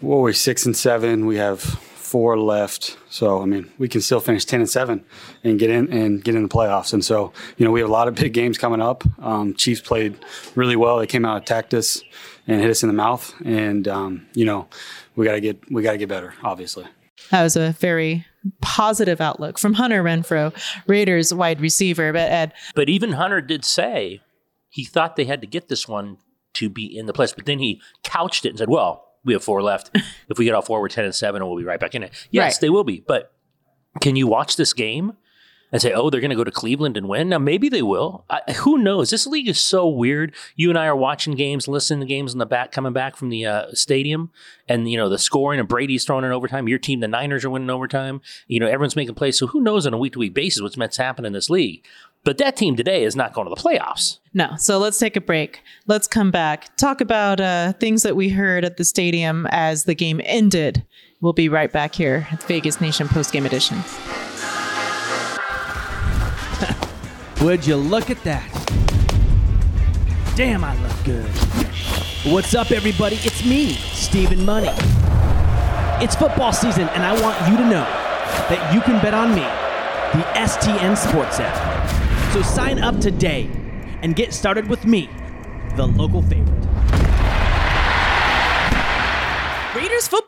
what 0.00 0.16
were 0.16 0.22
we 0.24 0.32
six 0.32 0.66
and 0.66 0.76
seven. 0.76 1.26
We 1.26 1.36
have 1.36 1.80
four 2.08 2.38
left, 2.38 2.96
so 3.10 3.42
I 3.42 3.44
mean, 3.44 3.70
we 3.78 3.88
can 3.88 4.00
still 4.00 4.20
finish 4.20 4.44
ten 4.44 4.60
and 4.60 4.68
seven 4.68 5.04
and 5.44 5.58
get 5.58 5.70
in 5.70 5.92
and 5.92 6.24
get 6.24 6.34
in 6.34 6.42
the 6.42 6.48
playoffs. 6.48 6.92
And 6.92 7.04
so, 7.04 7.32
you 7.56 7.64
know, 7.64 7.70
we 7.70 7.80
have 7.80 7.88
a 7.88 7.92
lot 7.92 8.08
of 8.08 8.14
big 8.14 8.32
games 8.32 8.58
coming 8.58 8.80
up. 8.80 9.04
Um, 9.22 9.54
Chiefs 9.54 9.80
played 9.80 10.18
really 10.54 10.76
well. 10.76 10.98
They 10.98 11.06
came 11.06 11.24
out, 11.24 11.42
attacked 11.42 11.74
us, 11.74 12.02
and 12.46 12.60
hit 12.60 12.70
us 12.70 12.82
in 12.82 12.88
the 12.88 12.94
mouth. 12.94 13.34
And 13.44 13.86
um, 13.86 14.26
you 14.32 14.44
know, 14.44 14.68
we 15.16 15.26
got 15.26 15.32
to 15.32 15.40
get 15.40 15.70
we 15.70 15.82
got 15.82 15.92
to 15.92 15.98
get 15.98 16.08
better, 16.08 16.34
obviously. 16.42 16.86
That 17.30 17.42
was 17.42 17.56
a 17.56 17.72
very 17.72 18.24
positive 18.62 19.20
outlook 19.20 19.58
from 19.58 19.74
Hunter 19.74 20.02
Renfrow, 20.02 20.54
Raiders 20.86 21.34
wide 21.34 21.60
receiver. 21.60 22.12
But 22.12 22.30
Ed, 22.30 22.52
But 22.74 22.88
even 22.88 23.12
Hunter 23.12 23.40
did 23.40 23.64
say 23.64 24.22
he 24.70 24.84
thought 24.84 25.16
they 25.16 25.24
had 25.24 25.40
to 25.42 25.46
get 25.46 25.68
this 25.68 25.86
one 25.86 26.18
to 26.54 26.70
be 26.70 26.84
in 26.86 27.06
the 27.06 27.12
place, 27.12 27.32
but 27.32 27.46
then 27.46 27.58
he 27.58 27.80
couched 28.02 28.46
it 28.46 28.50
and 28.50 28.58
said, 28.58 28.70
"Well, 28.70 29.07
we 29.24 29.32
have 29.32 29.44
four 29.44 29.62
left. 29.62 29.90
if 30.28 30.38
we 30.38 30.44
get 30.44 30.54
all 30.54 30.62
four, 30.62 30.80
we're 30.80 30.88
ten 30.88 31.04
and 31.04 31.14
seven, 31.14 31.42
and 31.42 31.48
we'll 31.50 31.58
be 31.58 31.64
right 31.64 31.80
back 31.80 31.94
in 31.94 32.02
it." 32.02 32.12
Yes, 32.30 32.54
Right. 32.54 32.60
they 32.62 32.70
will 32.70 32.84
be. 32.84 33.04
But 33.06 33.32
can 34.00 34.16
you 34.16 34.26
watch 34.26 34.56
this 34.56 34.72
game 34.72 35.14
and 35.70 35.82
say, 35.82 35.92
"Oh, 35.92 36.08
they're 36.08 36.20
going 36.20 36.30
to 36.30 36.36
go 36.36 36.44
to 36.44 36.50
Cleveland 36.50 36.96
and 36.96 37.08
win"? 37.08 37.28
Now, 37.28 37.38
maybe 37.38 37.68
they 37.68 37.82
will. 37.82 38.24
I, 38.30 38.52
who 38.52 38.78
knows? 38.78 39.10
This 39.10 39.26
league 39.26 39.48
is 39.48 39.58
so 39.60 39.86
weird. 39.88 40.34
You 40.56 40.70
and 40.70 40.78
I 40.78 40.86
are 40.86 40.96
watching 40.96 41.34
games, 41.34 41.68
listening 41.68 42.00
to 42.00 42.06
games 42.06 42.32
in 42.32 42.38
the 42.38 42.46
back, 42.46 42.72
coming 42.72 42.92
back 42.92 43.16
from 43.16 43.28
the 43.28 43.44
uh, 43.44 43.66
stadium, 43.72 44.30
and 44.68 44.90
you 44.90 44.96
know 44.96 45.08
the 45.08 45.18
scoring. 45.18 45.60
And 45.60 45.68
Brady's 45.68 46.04
throwing 46.04 46.24
in 46.24 46.32
overtime. 46.32 46.68
Your 46.68 46.78
team, 46.78 47.00
the 47.00 47.08
Niners, 47.08 47.44
are 47.44 47.50
winning 47.50 47.70
overtime. 47.70 48.20
You 48.46 48.60
know 48.60 48.66
everyone's 48.66 48.96
making 48.96 49.14
plays. 49.16 49.38
So 49.38 49.46
who 49.48 49.60
knows 49.60 49.86
on 49.86 49.92
a 49.94 49.98
week 49.98 50.14
to 50.14 50.18
week 50.20 50.32
basis 50.34 50.62
what's 50.62 50.76
meant 50.76 50.92
to 50.92 51.02
happen 51.02 51.24
in 51.24 51.32
this 51.34 51.50
league? 51.50 51.84
But 52.24 52.38
that 52.38 52.56
team 52.56 52.76
today 52.76 53.04
is 53.04 53.16
not 53.16 53.32
going 53.32 53.48
to 53.48 53.54
the 53.54 53.60
playoffs. 53.60 54.18
no. 54.34 54.54
So 54.58 54.78
let's 54.78 54.98
take 54.98 55.16
a 55.16 55.20
break. 55.20 55.62
Let's 55.86 56.06
come 56.06 56.30
back. 56.30 56.76
Talk 56.76 57.00
about 57.00 57.40
uh, 57.40 57.72
things 57.74 58.02
that 58.02 58.16
we 58.16 58.28
heard 58.30 58.64
at 58.64 58.76
the 58.76 58.84
stadium 58.84 59.46
as 59.50 59.84
the 59.84 59.94
game 59.94 60.20
ended. 60.24 60.84
We'll 61.20 61.32
be 61.32 61.48
right 61.48 61.72
back 61.72 61.94
here 61.94 62.28
at 62.30 62.42
Vegas 62.44 62.80
Nation 62.80 63.08
post 63.08 63.32
game 63.32 63.46
edition. 63.46 63.78
Would 67.42 67.66
you 67.66 67.76
look 67.76 68.10
at 68.10 68.22
that? 68.24 68.44
Damn, 70.36 70.64
I 70.64 70.76
look 70.82 71.04
good. 71.04 71.30
What's 72.32 72.54
up, 72.54 72.70
everybody? 72.72 73.16
It's 73.22 73.44
me, 73.44 73.72
Stephen 73.72 74.44
Money. 74.44 74.70
It's 76.04 76.14
football 76.14 76.52
season, 76.52 76.88
and 76.90 77.02
I 77.02 77.20
want 77.20 77.38
you 77.50 77.56
to 77.56 77.64
know 77.64 77.86
that 78.50 78.74
you 78.74 78.80
can 78.82 79.00
bet 79.02 79.14
on 79.14 79.30
me, 79.30 79.42
the 80.20 80.24
STN 80.38 80.96
Sports 80.96 81.40
app. 81.40 81.77
So 82.32 82.42
sign 82.42 82.78
up 82.78 83.00
today 83.00 83.48
and 84.02 84.14
get 84.14 84.34
started 84.34 84.68
with 84.68 84.84
me, 84.84 85.08
the 85.76 85.86
local 85.86 86.20
favorite. 86.20 86.66
Raiders 89.74 90.06
football 90.06 90.27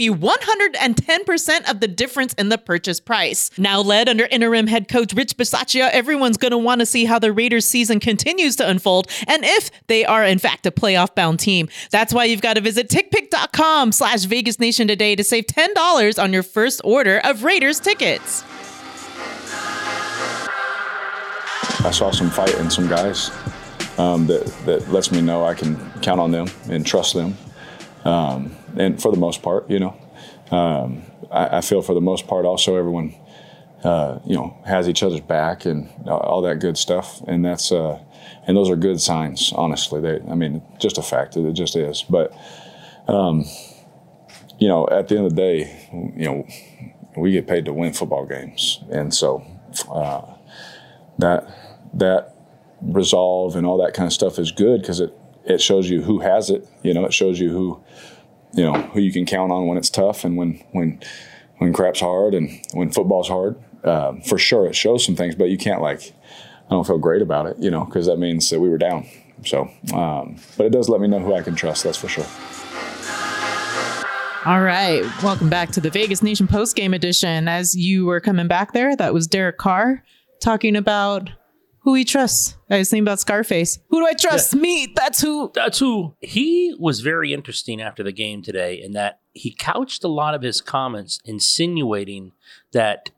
you 0.00 0.14
110% 0.14 1.70
of 1.70 1.80
the 1.80 1.88
difference 1.88 2.32
in 2.34 2.48
the 2.48 2.58
purchase 2.58 3.00
price. 3.00 3.50
Now 3.58 3.80
led 3.80 4.08
under 4.08 4.24
interim 4.26 4.66
head 4.66 4.88
coach 4.88 5.12
Rich 5.12 5.36
Bisaccia, 5.36 5.90
everyone's 5.90 6.36
going 6.36 6.52
to 6.52 6.58
want 6.58 6.80
to 6.80 6.86
see 6.86 7.04
how 7.04 7.18
the 7.18 7.32
Raiders 7.32 7.66
season 7.66 8.00
continues 8.00 8.56
to 8.56 8.68
unfold 8.68 9.08
and 9.26 9.44
if 9.44 9.70
they 9.86 10.04
are 10.04 10.24
in 10.24 10.38
fact 10.38 10.66
a 10.66 10.70
playoff 10.70 11.14
bound 11.14 11.40
team. 11.40 11.68
That's 11.90 12.12
why 12.12 12.24
you've 12.24 12.42
got 12.42 12.54
to 12.54 12.60
visit 12.60 12.88
tickpick.com 12.88 13.92
slash 13.92 14.24
Vegas 14.24 14.58
Nation 14.58 14.88
today 14.88 15.14
to 15.16 15.24
save 15.24 15.46
$10 15.46 16.22
on 16.22 16.32
your 16.32 16.42
first 16.42 16.80
order 16.84 17.20
of 17.24 17.44
Raiders 17.44 17.80
tickets. 17.80 18.44
I 21.82 21.90
saw 21.92 22.10
some 22.10 22.30
fight 22.30 22.54
in 22.56 22.70
some 22.70 22.88
guys 22.88 23.30
um, 23.98 24.26
that, 24.26 24.46
that 24.66 24.90
lets 24.90 25.10
me 25.10 25.20
know 25.20 25.44
I 25.44 25.54
can 25.54 25.76
count 26.00 26.20
on 26.20 26.30
them 26.30 26.48
and 26.68 26.84
trust 26.84 27.14
them. 27.14 27.36
Um, 28.04 28.56
and 28.76 29.00
for 29.00 29.12
the 29.12 29.18
most 29.18 29.42
part, 29.42 29.68
you 29.70 29.78
know, 29.78 29.96
um, 30.50 31.02
I, 31.30 31.58
I 31.58 31.60
feel 31.60 31.82
for 31.82 31.94
the 31.94 32.00
most 32.00 32.26
part 32.26 32.44
also 32.44 32.76
everyone, 32.76 33.14
uh, 33.84 34.18
you 34.24 34.34
know, 34.34 34.56
has 34.66 34.88
each 34.88 35.02
other's 35.02 35.20
back 35.20 35.64
and 35.64 35.88
all 36.08 36.42
that 36.42 36.60
good 36.60 36.78
stuff. 36.78 37.20
And 37.26 37.44
that's, 37.44 37.72
uh, 37.72 38.00
and 38.46 38.56
those 38.56 38.70
are 38.70 38.76
good 38.76 39.00
signs. 39.00 39.52
Honestly, 39.54 40.00
they, 40.00 40.20
I 40.30 40.34
mean, 40.34 40.62
just 40.78 40.98
a 40.98 41.02
fact. 41.02 41.34
that 41.34 41.46
It 41.46 41.52
just 41.52 41.76
is. 41.76 42.02
But, 42.02 42.32
um, 43.08 43.44
you 44.58 44.68
know, 44.68 44.86
at 44.90 45.08
the 45.08 45.16
end 45.16 45.26
of 45.26 45.34
the 45.34 45.36
day, 45.36 45.88
you 46.16 46.26
know, 46.26 46.46
we 47.16 47.32
get 47.32 47.46
paid 47.46 47.64
to 47.64 47.72
win 47.72 47.92
football 47.92 48.26
games, 48.26 48.80
and 48.90 49.12
so 49.12 49.44
uh, 49.90 50.22
that 51.18 51.48
that 51.94 52.34
resolve 52.80 53.56
and 53.56 53.66
all 53.66 53.78
that 53.78 53.94
kind 53.94 54.06
of 54.06 54.12
stuff 54.12 54.38
is 54.38 54.52
good 54.52 54.80
because 54.80 55.00
it 55.00 55.12
it 55.44 55.60
shows 55.60 55.88
you 55.88 56.02
who 56.02 56.20
has 56.20 56.50
it. 56.50 56.66
You 56.82 56.94
know, 56.94 57.04
it 57.04 57.12
shows 57.12 57.40
you 57.40 57.50
who 57.50 57.82
you 58.54 58.64
know 58.64 58.74
who 58.74 59.00
you 59.00 59.12
can 59.12 59.26
count 59.26 59.52
on 59.52 59.66
when 59.66 59.78
it's 59.78 59.90
tough 59.90 60.24
and 60.24 60.36
when 60.36 60.62
when 60.72 61.00
when 61.58 61.72
crap's 61.72 62.00
hard 62.00 62.34
and 62.34 62.50
when 62.72 62.90
football's 62.90 63.28
hard. 63.28 63.56
Um, 63.84 64.20
for 64.22 64.38
sure, 64.38 64.66
it 64.66 64.76
shows 64.76 65.04
some 65.04 65.16
things, 65.16 65.34
but 65.34 65.50
you 65.50 65.58
can't 65.58 65.80
like. 65.80 66.12
I 66.66 66.74
don't 66.74 66.86
feel 66.86 66.98
great 66.98 67.20
about 67.20 67.46
it, 67.46 67.56
you 67.58 67.70
know, 67.70 67.84
because 67.84 68.06
that 68.06 68.18
means 68.18 68.48
that 68.50 68.60
we 68.60 68.68
were 68.68 68.78
down. 68.78 69.04
So, 69.44 69.68
um, 69.92 70.36
but 70.56 70.66
it 70.66 70.70
does 70.70 70.88
let 70.88 71.00
me 71.00 71.08
know 71.08 71.18
who 71.18 71.34
I 71.34 71.42
can 71.42 71.56
trust. 71.56 71.82
That's 71.82 71.98
for 71.98 72.06
sure. 72.06 72.26
All 74.46 74.62
right. 74.62 75.02
Welcome 75.22 75.50
back 75.50 75.70
to 75.72 75.80
the 75.80 75.90
Vegas 75.90 76.22
Nation 76.22 76.46
post 76.46 76.76
game 76.76 76.94
edition. 76.94 77.48
As 77.48 77.74
you 77.74 78.06
were 78.06 78.20
coming 78.20 78.48
back 78.48 78.72
there, 78.72 78.94
that 78.96 79.12
was 79.12 79.26
Derek 79.26 79.58
Carr 79.58 80.02
talking 80.40 80.76
about 80.76 81.28
who 81.80 81.94
he 81.94 82.04
trusts. 82.04 82.56
I 82.68 82.78
was 82.78 82.90
thinking 82.90 83.04
about 83.04 83.20
Scarface. 83.20 83.78
Who 83.88 84.00
do 84.00 84.06
I 84.06 84.14
trust? 84.14 84.54
Me. 84.54 84.92
That's 84.94 85.20
who. 85.20 85.50
That's 85.54 85.78
who. 85.78 86.14
He 86.20 86.74
was 86.78 87.00
very 87.00 87.32
interesting 87.32 87.80
after 87.80 88.02
the 88.02 88.12
game 88.12 88.42
today 88.42 88.80
in 88.80 88.92
that 88.92 89.20
he 89.32 89.52
couched 89.52 90.04
a 90.04 90.08
lot 90.08 90.34
of 90.34 90.42
his 90.42 90.60
comments 90.60 91.20
insinuating 91.24 92.32
that 92.72 93.10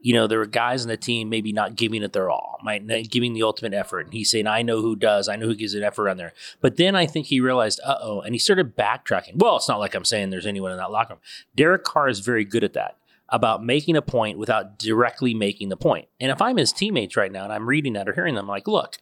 you 0.00 0.14
know, 0.14 0.26
there 0.26 0.38
were 0.38 0.46
guys 0.46 0.82
on 0.82 0.88
the 0.88 0.96
team 0.96 1.28
maybe 1.28 1.52
not 1.52 1.74
giving 1.74 2.02
it 2.02 2.12
their 2.12 2.30
all, 2.30 2.58
might 2.62 2.84
not 2.84 3.10
giving 3.10 3.32
the 3.32 3.42
ultimate 3.42 3.74
effort. 3.74 4.06
And 4.06 4.14
he's 4.14 4.30
saying, 4.30 4.46
I 4.46 4.62
know 4.62 4.80
who 4.80 4.94
does, 4.94 5.28
I 5.28 5.36
know 5.36 5.46
who 5.46 5.56
gives 5.56 5.74
an 5.74 5.82
effort 5.82 6.08
on 6.08 6.16
there. 6.16 6.34
But 6.60 6.76
then 6.76 6.94
I 6.94 7.06
think 7.06 7.26
he 7.26 7.40
realized, 7.40 7.80
uh 7.84 7.98
oh, 8.00 8.20
and 8.20 8.34
he 8.34 8.38
started 8.38 8.76
backtracking. 8.76 9.36
Well, 9.36 9.56
it's 9.56 9.68
not 9.68 9.80
like 9.80 9.94
I'm 9.94 10.04
saying 10.04 10.30
there's 10.30 10.46
anyone 10.46 10.70
in 10.70 10.78
that 10.78 10.92
locker 10.92 11.14
room. 11.14 11.20
Derek 11.56 11.84
Carr 11.84 12.08
is 12.08 12.20
very 12.20 12.44
good 12.44 12.62
at 12.62 12.74
that, 12.74 12.96
about 13.28 13.64
making 13.64 13.96
a 13.96 14.02
point 14.02 14.38
without 14.38 14.78
directly 14.78 15.34
making 15.34 15.68
the 15.68 15.76
point. 15.76 16.08
And 16.20 16.30
if 16.30 16.40
I'm 16.40 16.56
his 16.56 16.72
teammates 16.72 17.16
right 17.16 17.32
now 17.32 17.44
and 17.44 17.52
I'm 17.52 17.68
reading 17.68 17.92
that 17.94 18.08
or 18.08 18.14
hearing 18.14 18.34
them, 18.34 18.44
I'm 18.44 18.48
like, 18.48 18.68
look, 18.68 18.98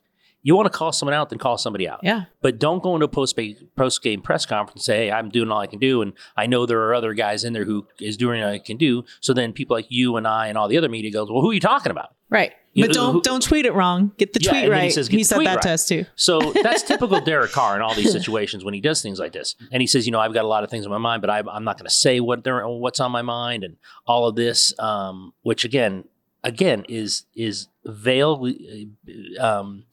you 0.47 0.55
want 0.55 0.71
to 0.71 0.79
call 0.79 0.93
someone 0.93 1.13
out, 1.15 1.29
then 1.31 1.41
call 1.41 1.59
somebody 1.59 1.89
out. 1.89 1.99
Yeah. 2.05 2.27
But 2.41 2.61
don't 2.61 2.81
go 2.81 2.95
into 2.95 3.07
a 3.07 3.09
post 3.09 3.37
post 3.75 4.01
game 4.01 4.23
press 4.23 4.47
conference 4.47 4.83
and 4.83 4.85
say, 4.85 4.97
"Hey, 5.07 5.11
I'm 5.11 5.29
doing 5.29 5.51
all 5.51 5.59
I 5.59 5.67
can 5.67 5.81
do," 5.81 6.03
and 6.03 6.13
I 6.37 6.47
know 6.47 6.67
there 6.67 6.81
are 6.85 6.95
other 6.95 7.15
guys 7.15 7.43
in 7.43 7.53
there 7.53 7.65
who 7.65 7.87
is 8.01 8.17
doing 8.17 8.41
all 8.43 8.51
I 8.51 8.61
can 8.61 8.77
do. 8.77 9.05
So 9.21 9.33
then 9.35 9.53
people 9.53 9.77
like 9.77 9.87
you 9.89 10.17
and 10.17 10.27
I 10.27 10.47
and 10.47 10.57
all 10.57 10.69
the 10.69 10.79
other 10.79 10.89
media 10.89 11.11
goes, 11.11 11.29
"Well, 11.29 11.41
who 11.43 11.51
are 11.51 11.55
you 11.55 11.59
talking 11.61 11.91
about?" 11.91 12.11
Right. 12.31 12.53
You 12.75 12.87
But 12.87 12.95
don't 12.95 13.13
who- 13.15 13.23
don't 13.23 13.43
tweet 13.43 13.67
it 13.67 13.73
wrong. 13.73 14.13
Get 14.19 14.35
the 14.35 14.41
Yeah, 14.43 14.51
tweet 14.51 14.71
right. 14.71 14.81
he 14.83 14.87
He, 14.87 14.91
says, 14.93 15.09
"Get 15.09 15.17
the 15.17 15.25
said 15.25 15.39
that 15.41 15.55
right." 15.57 15.63
to 15.63 15.71
us 15.71 15.89
too. 15.89 16.05
So 16.15 16.39
that's 16.63 16.83
typical 16.85 17.21
Derek 17.21 17.51
Carr 17.51 17.75
in 17.75 17.83
all 17.83 17.95
these 17.95 18.13
situations 18.13 18.65
when 18.65 18.75
he 18.75 18.81
does 18.81 19.03
things 19.03 19.19
like 19.19 19.33
this. 19.33 19.57
And 19.73 19.81
he 19.81 19.87
says, 19.89 20.07
you 20.07 20.13
know, 20.13 20.21
I've 20.21 20.35
got 20.35 20.45
a 20.45 20.49
lot 20.49 20.63
of 20.63 20.71
things 20.71 20.85
on 20.87 20.93
my 20.93 20.99
mind, 20.99 21.23
but 21.23 21.31
I, 21.31 21.39
I'm 21.51 21.65
not 21.65 21.77
going 21.79 21.89
to 21.89 21.95
say 21.95 22.21
what 22.21 22.45
they're, 22.45 22.67
what's 22.69 23.01
on 23.01 23.11
my 23.11 23.23
mind 23.23 23.65
and 23.65 23.77
all 24.07 24.29
of 24.29 24.37
this, 24.37 24.73
um, 24.79 25.33
which 25.43 25.65
again, 25.65 26.05
again 26.45 26.85
is 26.89 27.25
is 27.35 27.67
veil, 27.85 28.47
um, 29.41 29.85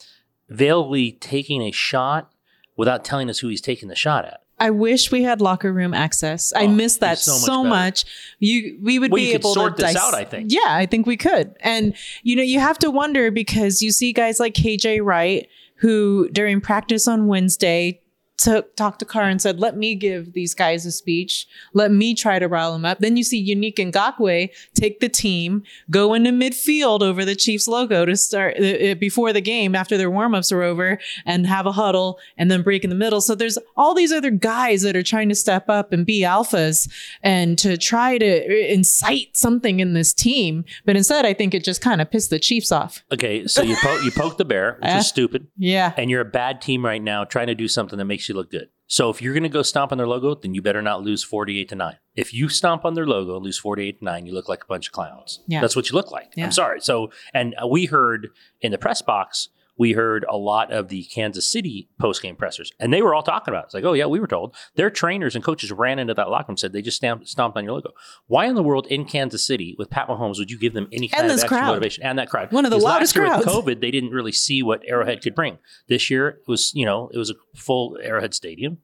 veilably 0.54 1.20
taking 1.20 1.62
a 1.62 1.72
shot 1.72 2.32
without 2.76 3.04
telling 3.04 3.30
us 3.30 3.40
who 3.40 3.48
he's 3.48 3.62
taking 3.62 3.90
the 3.90 3.96
shot 3.96 4.26
at. 4.26 4.42
I 4.60 4.70
wish 4.70 5.12
we 5.12 5.24
had 5.24 5.42
locker 5.42 5.74
room 5.74 5.94
access. 5.94 6.54
I 6.54 6.66
Oh, 6.66 6.68
miss 6.70 6.98
that 6.98 7.14
it'd 7.14 7.26
be 7.26 7.32
so 7.32 7.46
so, 7.46 7.64
much 7.64 7.70
much. 7.70 8.06
You 8.40 8.78
we 8.82 9.00
would 9.00 9.12
Well, 9.12 9.22
be 9.22 9.34
able 9.34 9.54
sort 9.54 9.78
to 9.78 9.84
this 9.84 9.94
dice- 9.94 10.04
out, 10.04 10.14
I 10.14 10.24
think. 10.24 10.52
Yeah, 10.52 10.62
I 10.68 10.86
think 10.86 11.06
we 11.08 11.18
could. 11.18 11.56
And 11.60 11.96
you 12.22 12.36
know, 12.36 12.44
you 12.44 12.60
have 12.60 12.78
to 12.80 12.90
wonder 12.92 13.32
because 13.32 13.82
you 13.82 13.92
see 13.92 14.14
guys 14.14 14.40
like 14.40 14.54
KJ 14.54 15.04
Wright 15.04 15.48
who 15.78 16.30
during 16.32 16.62
practice 16.62 17.08
on 17.08 17.28
Wednesday 17.28 18.00
took 18.38 18.76
talked 18.76 19.00
to 19.00 19.06
Carr 19.06 19.30
and 19.30 19.42
said, 19.42 19.60
"Let 19.60 19.78
me 19.78 19.96
give 19.96 20.34
these 20.34 20.54
guys 20.54 20.86
a 20.86 20.92
speech. 20.92 21.48
Let 21.74 21.92
me 21.92 22.14
try 22.16 22.40
to 22.40 22.48
rile 22.48 22.74
them 22.74 22.84
up." 22.86 23.00
Then 23.00 23.16
you 23.18 23.24
see 23.24 23.42
Yannick 23.54 23.76
Ngakoue 23.76 24.50
take 24.74 25.00
the 25.00 25.10
team, 25.10 25.64
go 25.90 26.14
into 26.14 26.32
midfield 26.32 27.02
over 27.02 27.24
the 27.26 27.36
Chiefs 27.36 27.68
logo 27.68 28.06
to 28.06 28.16
start 28.18 28.56
uh, 28.60 28.64
uh, 28.92 28.96
before 28.96 29.34
the 29.34 29.42
game 29.42 29.76
after 29.76 29.98
their 29.98 30.10
warm-ups 30.12 30.52
are 30.52 30.64
over 30.64 31.00
and 31.26 31.48
have 31.48 31.66
a 31.66 31.72
huddle 31.72 32.20
and 32.38 32.50
then 32.52 32.62
break 32.64 32.84
in 32.84 32.90
the 32.90 32.96
middle. 32.96 33.22
So 33.22 33.36
there's 33.36 33.58
all 33.78 33.94
these 33.94 34.12
other 34.12 34.32
guys 34.32 34.82
that 34.82 34.96
are 34.96 35.04
trying 35.04 35.30
to 35.30 35.36
step 35.36 35.70
up 35.70 35.94
and 35.94 36.06
be 36.06 36.22
alphas 36.22 36.90
and 37.22 37.58
to 37.60 37.78
try 37.78 38.18
to 38.18 38.74
incite 38.74 39.38
something 39.38 39.80
in 39.80 39.94
this 39.94 40.14
team. 40.14 40.66
But 40.86 40.96
instead, 40.96 41.26
I 41.26 41.34
think 41.34 41.54
it 41.54 41.64
just 41.64 41.82
kind 41.82 42.02
of 42.02 42.10
pissed 42.12 42.30
the 42.30 42.40
Chiefs 42.40 42.72
off. 42.72 43.04
Okay, 43.12 43.48
so 43.48 43.62
you 43.62 43.76
poke 43.78 44.04
you 44.04 44.12
poke 44.12 44.38
the 44.38 44.46
bear, 44.46 44.78
which 44.82 44.92
Uh, 44.92 44.98
is 44.98 45.08
stupid, 45.14 45.48
Yeah. 45.58 45.94
and 45.98 46.10
you're 46.10 46.22
a 46.22 46.26
bad 46.26 46.62
team 46.62 46.84
right 46.86 47.02
now 47.02 47.24
trying 47.24 47.48
to 47.48 47.56
do 47.56 47.68
something 47.68 47.98
that 48.00 48.06
makes 48.06 48.23
you 48.30 48.36
look 48.36 48.52
good. 48.52 48.70
So 48.88 49.10
if 49.10 49.22
you're 49.22 49.34
going 49.34 49.44
to 49.44 49.50
go 49.50 49.64
stomp 49.64 49.92
on 49.92 49.98
their 49.98 50.08
logo, 50.08 50.36
then 50.36 50.54
you 50.54 50.62
better 50.62 50.82
not 50.82 51.02
lose 51.02 51.24
48 51.24 51.70
to 51.70 51.76
9. 51.76 51.98
If 52.16 52.34
you 52.34 52.50
stomp 52.50 52.86
on 52.86 52.94
their 52.94 53.08
logo 53.08 53.36
and 53.36 53.46
lose 53.46 53.58
48 53.58 54.00
to 54.00 54.06
9, 54.06 54.26
you 54.26 54.34
look 54.34 54.48
like 54.48 54.64
a 54.64 54.68
bunch 54.68 54.88
of 54.88 54.94
clowns. 54.94 55.40
Yeah. 55.48 55.62
That's 55.62 55.76
what 55.76 55.90
you 55.90 55.96
look 55.96 56.12
like. 56.12 56.34
Yeah. 56.36 56.46
I'm 56.46 56.52
sorry. 56.52 56.82
So 56.82 57.12
and 57.34 57.56
we 57.68 57.86
heard 57.86 58.30
in 58.62 58.72
the 58.72 58.78
press 58.78 59.02
box 59.02 59.50
we 59.78 59.94
heard 59.94 60.26
a 60.30 60.38
lot 60.38 60.72
of 60.72 60.90
the 60.90 61.04
Kansas 61.06 61.50
City 61.50 61.90
post-game 62.00 62.36
pressers, 62.36 62.72
and 62.80 62.94
they 62.94 63.02
were 63.02 63.16
all 63.16 63.24
talking 63.24 63.52
about 63.52 63.64
it. 63.64 63.66
It's 63.66 63.74
like, 63.74 63.84
oh 63.84 63.94
yeah, 63.94 64.06
we 64.06 64.20
were 64.20 64.28
told. 64.28 64.56
Their 64.76 64.90
trainers 64.90 65.36
and 65.36 65.44
coaches 65.44 65.72
ran 65.72 66.00
into 66.00 66.14
that 66.14 66.30
locker 66.30 66.46
room 66.48 66.54
and 66.54 66.60
said 66.60 66.74
they 66.74 66.82
just 66.82 66.98
stamped, 66.98 67.28
stomped 67.28 67.58
on 67.58 67.64
your 67.64 67.74
logo. 67.74 67.92
Why 68.28 68.46
in 68.46 68.56
the 68.56 68.64
world 68.64 68.88
in 68.88 69.06
Kansas 69.06 69.46
City 69.46 69.76
with 69.80 69.90
Pat 69.90 70.08
Mahomes 70.08 70.38
would 70.38 70.52
you 70.52 70.60
give 70.60 70.74
them 70.74 70.88
any 70.92 71.08
kind 71.08 71.24
And 71.24 71.32
of 71.32 71.40
extra 71.40 71.58
crowd. 71.58 71.68
motivation 71.68 72.04
and 72.04 72.20
that 72.20 72.30
crowd? 72.30 72.52
One 72.52 72.66
of 72.66 72.72
the 72.72 72.78
loudest 72.78 73.16
crowds. 73.16 73.46
With 73.46 73.54
COVID, 73.54 73.82
they 73.82 73.92
didn't 73.92 74.12
really 74.12 74.32
see 74.32 74.62
what 74.62 74.84
Arrowhead 74.88 75.22
could 75.22 75.36
bring. 75.36 75.58
This 75.88 76.10
year 76.10 76.28
it 76.28 76.48
was, 76.48 76.72
you 76.76 76.86
know, 76.86 77.10
it 77.14 77.18
was 77.18 77.30
a 77.30 77.36
full 77.56 77.98
Arrowhead 78.02 78.34
Stadium. 78.34 78.80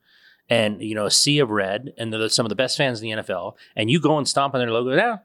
And 0.51 0.81
you 0.81 0.95
know, 0.95 1.05
a 1.05 1.11
sea 1.11 1.37
of 1.37 1.51
red, 1.51 1.93
and 1.95 2.11
they're 2.11 2.27
some 2.27 2.43
of 2.43 2.49
the 2.49 2.55
best 2.55 2.75
fans 2.75 2.99
in 2.99 3.07
the 3.07 3.21
NFL. 3.21 3.53
And 3.75 3.91
you 3.91 3.99
go 3.99 4.17
and 4.17 4.27
stomp 4.27 4.55
on 4.55 4.59
their 4.59 4.71
logo. 4.71 4.95
Yeah, 4.95 5.17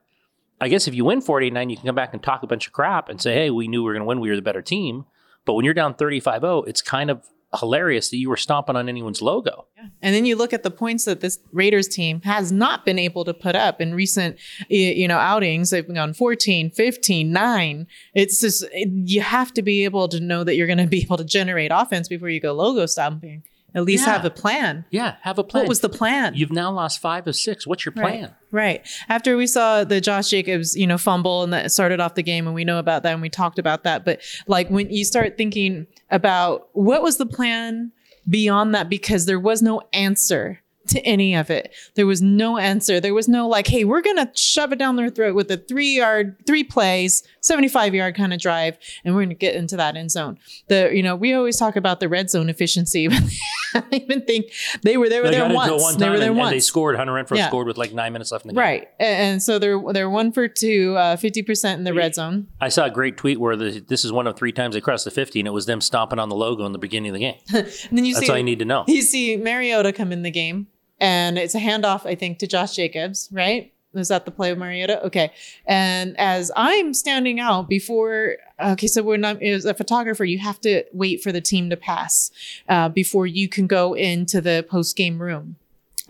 I 0.61 0.69
guess 0.69 0.87
if 0.87 0.95
you 0.95 1.07
win 1.07 1.23
49, 1.23 1.71
you 1.71 1.77
can 1.77 1.87
come 1.87 1.95
back 1.95 2.13
and 2.13 2.23
talk 2.23 2.43
a 2.43 2.47
bunch 2.47 2.67
of 2.67 2.75
crap 2.75 3.09
and 3.09 3.19
say, 3.19 3.33
hey, 3.33 3.49
we 3.49 3.67
knew 3.67 3.83
we 3.83 3.87
were 3.87 3.93
going 3.95 4.03
to 4.03 4.07
win. 4.07 4.21
We 4.21 4.29
were 4.29 4.37
the 4.37 4.43
better 4.43 4.61
team. 4.61 5.07
But 5.45 5.55
when 5.55 5.65
you're 5.65 5.75
down 5.75 5.95
35 5.95 6.41
0, 6.41 6.63
it's 6.63 6.83
kind 6.83 7.11
of 7.11 7.23
hilarious 7.59 8.11
that 8.11 8.17
you 8.17 8.29
were 8.29 8.37
stomping 8.37 8.77
on 8.77 8.89
anyone's 8.89 9.23
logo. 9.23 9.67
Yeah. 9.77 9.87
And 10.03 10.15
then 10.15 10.25
you 10.25 10.37
look 10.37 10.53
at 10.53 10.63
the 10.63 10.71
points 10.71 11.05
that 11.05 11.21
this 11.21 11.39
Raiders 11.53 11.89
team 11.89 12.21
has 12.23 12.51
not 12.53 12.85
been 12.85 12.99
able 12.99 13.25
to 13.25 13.35
put 13.35 13.55
up 13.55 13.81
in 13.81 13.95
recent, 13.95 14.39
you 14.69 15.07
know, 15.09 15.19
outings. 15.19 15.71
They've 15.71 15.87
gone 15.87 16.15
14, 16.15 16.71
15, 16.71 17.33
9. 17.33 17.87
It's 18.15 18.41
just, 18.41 18.65
you 18.75 19.21
have 19.21 19.53
to 19.55 19.63
be 19.63 19.85
able 19.85 20.09
to 20.09 20.21
know 20.21 20.45
that 20.45 20.57
you're 20.57 20.67
going 20.67 20.79
to 20.79 20.87
be 20.87 21.03
able 21.03 21.17
to 21.17 21.25
generate 21.25 21.71
offense 21.73 22.09
before 22.09 22.29
you 22.29 22.41
go 22.41 22.53
logo 22.53 22.87
stomping. 22.87 23.45
At 23.75 23.85
least 23.85 24.07
Yeah. 24.07 24.13
have 24.13 24.25
a 24.25 24.31
plan. 24.31 24.85
Yeah, 24.91 25.17
have 25.23 25.39
a 25.39 25.45
plan. 25.45 25.63
What 25.65 25.69
was 25.69 25.81
the 25.81 25.89
plan? 25.89 26.35
You've 26.35 26.53
now 26.53 26.71
lost 26.71 27.01
five 27.01 27.27
of 27.27 27.35
six. 27.35 27.67
What's 27.67 27.85
your 27.85 27.93
plan? 27.93 28.23
Right. 28.23 28.31
Right. 28.53 28.89
After 29.09 29.37
we 29.37 29.47
saw 29.49 29.83
the 29.83 30.01
Josh 30.01 30.29
Jacobs, 30.31 30.77
you 30.77 30.87
know, 30.87 30.97
fumble 30.99 31.43
and 31.43 31.53
that 31.53 31.73
started 31.73 31.99
off 31.99 32.15
the 32.15 32.23
game 32.23 32.47
and 32.47 32.55
we 32.55 32.65
know 32.65 32.79
about 32.79 33.03
that 33.03 33.13
and 33.13 33.21
we 33.23 33.29
talked 33.29 33.59
about 33.59 33.83
that. 33.83 34.05
But 34.05 34.21
like 34.47 34.69
when 34.69 34.91
you 34.91 35.05
start 35.05 35.37
thinking 35.37 35.89
about 36.11 36.69
what 36.73 37.03
was 37.03 37.17
the 37.17 37.27
plan 37.27 37.91
beyond 38.29 38.75
that, 38.75 38.89
because 38.89 39.27
there 39.27 39.41
was 39.41 39.61
no 39.61 39.83
answer 39.93 40.61
to 40.87 41.01
any 41.01 41.35
of 41.35 41.49
it. 41.51 41.73
There 41.95 42.07
was 42.07 42.21
no 42.21 42.59
answer. 42.59 43.01
There 43.01 43.15
was 43.15 43.27
no 43.27 43.49
like, 43.49 43.67
hey, 43.67 43.85
we're 43.85 44.03
gonna 44.03 44.31
shove 44.35 44.71
it 44.71 44.79
down 44.79 44.97
their 44.97 45.09
throat 45.09 45.35
with 45.35 45.51
a 45.51 45.57
three 45.57 45.97
yard, 45.97 46.37
three 46.47 46.63
plays, 46.63 47.23
75 47.41 47.95
yard 47.95 48.15
kind 48.15 48.35
of 48.35 48.39
drive, 48.39 48.77
and 49.03 49.15
we're 49.15 49.23
gonna 49.23 49.33
get 49.35 49.55
into 49.55 49.77
that 49.79 49.97
end 49.97 50.11
zone. 50.11 50.39
The, 50.69 50.91
you 50.93 51.03
know, 51.03 51.17
we 51.17 51.33
always 51.33 51.57
talk 51.57 51.77
about 51.77 52.01
the 52.01 52.09
red 52.11 52.29
zone 52.29 52.51
efficiency, 52.51 53.09
but 53.09 53.19
I 53.77 53.81
don't 53.81 53.95
even 53.95 54.23
think 54.23 54.47
they 54.83 54.97
were 54.97 55.09
they 55.09 55.19
were 55.21 55.27
They 55.27 55.33
there 55.39 55.53
once. 55.53 55.83
one 55.83 55.99
they 55.99 56.09
were 56.09 56.19
there 56.19 56.29
and, 56.31 56.39
once. 56.39 56.49
and 56.49 56.57
they 56.57 56.61
scored. 56.61 56.97
Hunter 56.97 57.13
Renfrow 57.13 57.37
Yeah. 57.37 57.49
scored 57.49 57.67
with 57.67 57.77
like 57.77 57.93
nine 57.93 58.13
minutes 58.13 58.31
left 58.33 58.45
in 58.45 58.49
the 58.49 58.55
game. 58.55 58.61
Right. 58.61 58.89
And 59.01 59.43
so 59.43 59.59
they're 59.59 59.81
they're 59.93 60.09
one 60.11 60.33
for 60.33 60.49
two, 60.49 60.95
uh, 60.97 61.17
50% 61.17 61.75
in 61.75 61.85
the 61.85 61.93
red 61.93 62.15
zone. 62.15 62.47
I 62.61 62.69
saw 62.69 62.85
a 62.87 62.91
great 62.91 63.17
tweet 63.17 63.41
where 63.41 63.57
the, 63.57 63.81
this 63.81 64.05
is 64.05 64.13
one 64.13 64.27
of 64.27 64.37
three 64.37 64.53
times 64.53 64.75
they 64.75 64.81
crossed 64.81 65.05
the 65.05 65.11
50, 65.11 65.41
and 65.41 65.49
it 65.49 65.53
was 65.53 65.67
them 65.67 65.81
stomping 65.81 66.19
on 66.19 66.29
the 66.29 66.37
logo 66.37 66.65
in 66.65 66.73
the 66.73 66.79
beginning 66.79 67.11
of 67.11 67.15
the 67.15 67.21
game. 67.21 67.37
And 67.53 67.67
then 67.99 68.05
you 68.05 68.15
That's 68.15 68.27
see 68.27 68.33
all 68.33 68.39
you 68.39 68.45
need 68.45 68.61
to 68.61 68.65
know. 68.65 68.85
you 68.87 69.03
see 69.03 69.37
Mariota 69.37 69.93
come 69.93 70.13
in 70.13 70.23
the 70.23 70.31
game 70.31 70.69
and 71.01 71.37
it's 71.37 71.55
a 71.57 71.61
handoff, 71.61 72.07
I 72.07 72.15
think, 72.15 72.39
to 72.39 72.47
Josh 72.47 72.77
Jacobs, 72.77 73.29
right? 73.33 73.74
Is 73.95 74.09
that 74.09 74.25
the 74.25 74.31
play 74.31 74.51
of 74.51 74.59
Mariota? 74.59 75.05
Okay. 75.07 75.33
And 75.67 76.19
as 76.19 76.51
I'm 76.57 76.95
standing 76.95 77.41
out 77.41 77.69
before, 77.69 78.37
okay, 78.63 78.87
so 78.87 79.03
when 79.03 79.25
I'm 79.25 79.39
as 79.39 79.65
a 79.65 79.75
photographer, 79.75 80.25
you 80.25 80.39
have 80.39 80.61
to 80.63 80.85
wait 80.93 81.23
for 81.23 81.33
the 81.33 81.41
team 81.41 81.71
to 81.71 81.77
pass 81.77 82.31
uh, 82.69 82.89
before 82.89 83.27
you 83.27 83.49
can 83.49 83.67
go 83.67 83.95
into 83.95 84.41
the 84.41 84.67
post 84.69 84.97
game 84.97 85.21
room. 85.21 85.57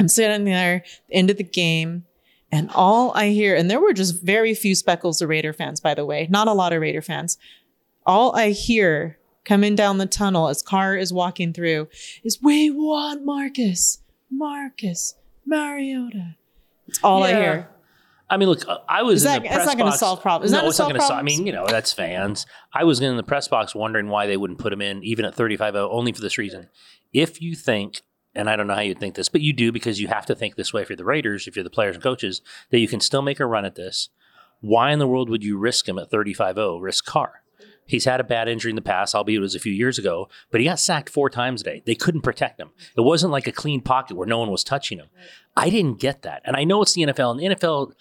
I'm 0.00 0.08
sitting 0.08 0.44
there, 0.44 0.84
end 1.10 1.30
of 1.30 1.36
the 1.36 1.44
game, 1.44 2.04
and 2.50 2.70
all 2.74 3.12
I 3.14 3.30
hear, 3.30 3.56
and 3.56 3.70
there 3.70 3.80
were 3.80 3.92
just 3.92 4.22
very 4.22 4.54
few 4.54 4.74
speckles 4.74 5.20
of 5.22 5.28
Raider 5.28 5.52
fans, 5.52 5.80
by 5.80 5.94
the 5.94 6.04
way, 6.04 6.26
not 6.30 6.48
a 6.48 6.52
lot 6.52 6.72
of 6.72 6.80
Raider 6.80 7.02
fans. 7.02 7.38
All 8.06 8.34
I 8.36 8.50
hear 8.50 9.18
coming 9.44 9.74
down 9.74 9.98
the 9.98 10.06
tunnel 10.06 10.48
as 10.48 10.62
Carr 10.62 10.96
is 10.96 11.12
walking 11.12 11.52
through 11.52 11.88
is, 12.22 12.42
We 12.42 12.70
want 12.70 13.24
Marcus, 13.24 13.98
Marcus, 14.30 15.14
Mariota. 15.46 16.36
It's 16.86 17.00
all 17.02 17.22
I 17.22 17.32
hear. 17.32 17.68
I 18.34 18.36
mean, 18.36 18.48
look, 18.48 18.66
uh, 18.68 18.78
I 18.88 19.02
was 19.02 19.24
in 19.24 19.32
the 19.32 19.48
that's 19.48 19.54
press 19.54 19.66
not 19.66 19.78
gonna 19.78 19.96
solve 19.96 20.20
problems. 20.20 20.50
Is 20.50 20.52
No, 20.52 20.66
it's 20.66 20.78
not 20.78 20.86
solve 20.86 20.92
gonna 20.92 21.06
solve. 21.06 21.18
I 21.20 21.22
mean, 21.22 21.46
you 21.46 21.52
know, 21.52 21.66
that's 21.66 21.92
fans. 21.92 22.46
I 22.72 22.82
was 22.82 23.00
in 23.00 23.16
the 23.16 23.22
press 23.22 23.46
box 23.46 23.74
wondering 23.74 24.08
why 24.08 24.26
they 24.26 24.36
wouldn't 24.36 24.58
put 24.58 24.72
him 24.72 24.82
in 24.82 25.04
even 25.04 25.24
at 25.24 25.36
35-0, 25.36 25.88
only 25.90 26.12
for 26.12 26.20
this 26.20 26.36
reason. 26.36 26.68
If 27.12 27.40
you 27.40 27.54
think, 27.54 28.02
and 28.34 28.50
I 28.50 28.56
don't 28.56 28.66
know 28.66 28.74
how 28.74 28.80
you'd 28.80 28.98
think 28.98 29.14
this, 29.14 29.28
but 29.28 29.40
you 29.40 29.52
do 29.52 29.70
because 29.70 30.00
you 30.00 30.08
have 30.08 30.26
to 30.26 30.34
think 30.34 30.56
this 30.56 30.72
way 30.72 30.82
if 30.82 30.88
you're 30.88 30.96
the 30.96 31.04
Raiders, 31.04 31.46
if 31.46 31.54
you're 31.54 31.62
the 31.62 31.70
players 31.70 31.94
and 31.94 32.02
coaches, 32.02 32.42
that 32.70 32.80
you 32.80 32.88
can 32.88 33.00
still 33.00 33.22
make 33.22 33.38
a 33.38 33.46
run 33.46 33.64
at 33.64 33.76
this. 33.76 34.08
Why 34.60 34.90
in 34.90 34.98
the 34.98 35.06
world 35.06 35.30
would 35.30 35.44
you 35.44 35.56
risk 35.56 35.88
him 35.88 35.98
at 35.98 36.10
35-0? 36.10 36.82
Risk 36.82 37.04
Carr. 37.04 37.44
He's 37.86 38.06
had 38.06 38.20
a 38.20 38.24
bad 38.24 38.48
injury 38.48 38.70
in 38.70 38.76
the 38.76 38.82
past, 38.82 39.14
albeit 39.14 39.38
it 39.38 39.42
was 39.42 39.54
a 39.54 39.60
few 39.60 39.72
years 39.72 39.98
ago, 39.98 40.28
but 40.50 40.60
he 40.60 40.66
got 40.66 40.80
sacked 40.80 41.10
four 41.10 41.28
times 41.28 41.62
today. 41.62 41.82
They 41.84 41.94
couldn't 41.94 42.22
protect 42.22 42.58
him. 42.58 42.70
It 42.96 43.02
wasn't 43.02 43.32
like 43.32 43.46
a 43.46 43.52
clean 43.52 43.82
pocket 43.82 44.16
where 44.16 44.26
no 44.26 44.38
one 44.38 44.50
was 44.50 44.64
touching 44.64 44.98
him. 44.98 45.08
I 45.56 45.68
didn't 45.70 46.00
get 46.00 46.22
that. 46.22 46.40
And 46.44 46.56
I 46.56 46.64
know 46.64 46.80
it's 46.82 46.94
the 46.94 47.02
NFL, 47.02 47.32
and 47.32 47.40
the 47.40 47.56
NFL 47.56 47.92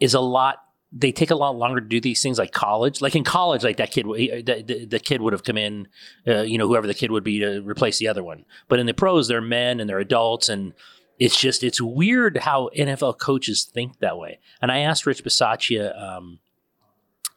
is 0.00 0.14
a 0.14 0.20
lot. 0.20 0.56
They 0.92 1.12
take 1.12 1.30
a 1.30 1.34
lot 1.36 1.56
longer 1.56 1.80
to 1.80 1.86
do 1.86 2.00
these 2.00 2.22
things, 2.22 2.38
like 2.38 2.52
college. 2.52 3.00
Like 3.02 3.16
in 3.16 3.24
college, 3.24 3.64
like 3.64 3.76
that 3.78 3.90
kid, 3.90 4.06
he- 4.16 4.40
the, 4.42 4.62
the, 4.66 4.84
the 4.86 4.98
kid 5.00 5.20
would 5.20 5.32
have 5.32 5.42
come 5.44 5.58
in, 5.58 5.88
uh, 6.26 6.42
you 6.42 6.56
know, 6.58 6.68
whoever 6.68 6.86
the 6.86 6.94
kid 6.94 7.10
would 7.10 7.24
be 7.24 7.40
to 7.40 7.60
replace 7.62 7.98
the 7.98 8.08
other 8.08 8.22
one. 8.22 8.44
But 8.68 8.78
in 8.78 8.86
the 8.86 8.94
pros, 8.94 9.28
they're 9.28 9.40
men 9.40 9.80
and 9.80 9.90
they're 9.90 9.98
adults, 9.98 10.48
and 10.48 10.72
it's 11.18 11.38
just 11.38 11.64
it's 11.64 11.80
weird 11.80 12.38
how 12.38 12.70
NFL 12.76 13.18
coaches 13.18 13.64
think 13.64 13.98
that 13.98 14.16
way. 14.16 14.38
And 14.62 14.70
I 14.70 14.78
asked 14.78 15.06
Rich 15.06 15.24
Bisaccia 15.24 16.00
um, 16.00 16.38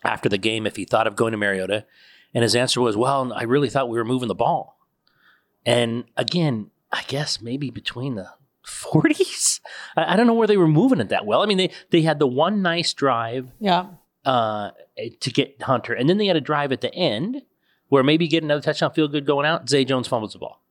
after 0.03 0.29
the 0.29 0.37
game 0.37 0.67
if 0.67 0.75
he 0.75 0.85
thought 0.85 1.07
of 1.07 1.15
going 1.15 1.31
to 1.31 1.37
Mariota, 1.37 1.85
and 2.33 2.43
his 2.43 2.55
answer 2.55 2.79
was, 2.81 2.95
"Well, 2.95 3.33
I 3.33 3.43
really 3.43 3.69
thought 3.69 3.89
we 3.89 3.97
were 3.97 4.05
moving 4.05 4.27
the 4.27 4.35
ball." 4.35 4.77
And 5.65 6.05
again, 6.15 6.71
I 6.91 7.03
guess 7.07 7.41
maybe 7.41 7.69
between 7.69 8.15
the 8.15 8.29
40s, 8.69 9.59
I, 9.97 10.13
I 10.13 10.15
don't 10.15 10.27
know 10.27 10.33
where 10.33 10.47
they 10.47 10.57
were 10.57 10.67
moving 10.67 10.99
it 10.99 11.09
that 11.09 11.25
well. 11.25 11.41
I 11.41 11.45
mean, 11.45 11.57
they 11.57 11.71
they 11.89 12.01
had 12.01 12.19
the 12.19 12.27
one 12.27 12.61
nice 12.61 12.93
drive 12.93 13.49
Yeah. 13.59 13.87
uh, 14.25 14.71
to 15.19 15.31
get 15.31 15.61
Hunter, 15.61 15.93
and 15.93 16.09
then 16.09 16.17
they 16.17 16.27
had 16.27 16.35
a 16.37 16.41
drive 16.41 16.71
at 16.71 16.81
the 16.81 16.93
end 16.93 17.41
where 17.87 18.03
maybe 18.03 18.27
get 18.27 18.43
another 18.43 18.61
touchdown, 18.61 18.91
feel 18.91 19.07
good 19.07 19.25
going 19.25 19.45
out. 19.45 19.67
Zay 19.69 19.83
Jones 19.85 20.07
fumbles 20.07 20.33
the 20.33 20.39
ball. 20.39 20.61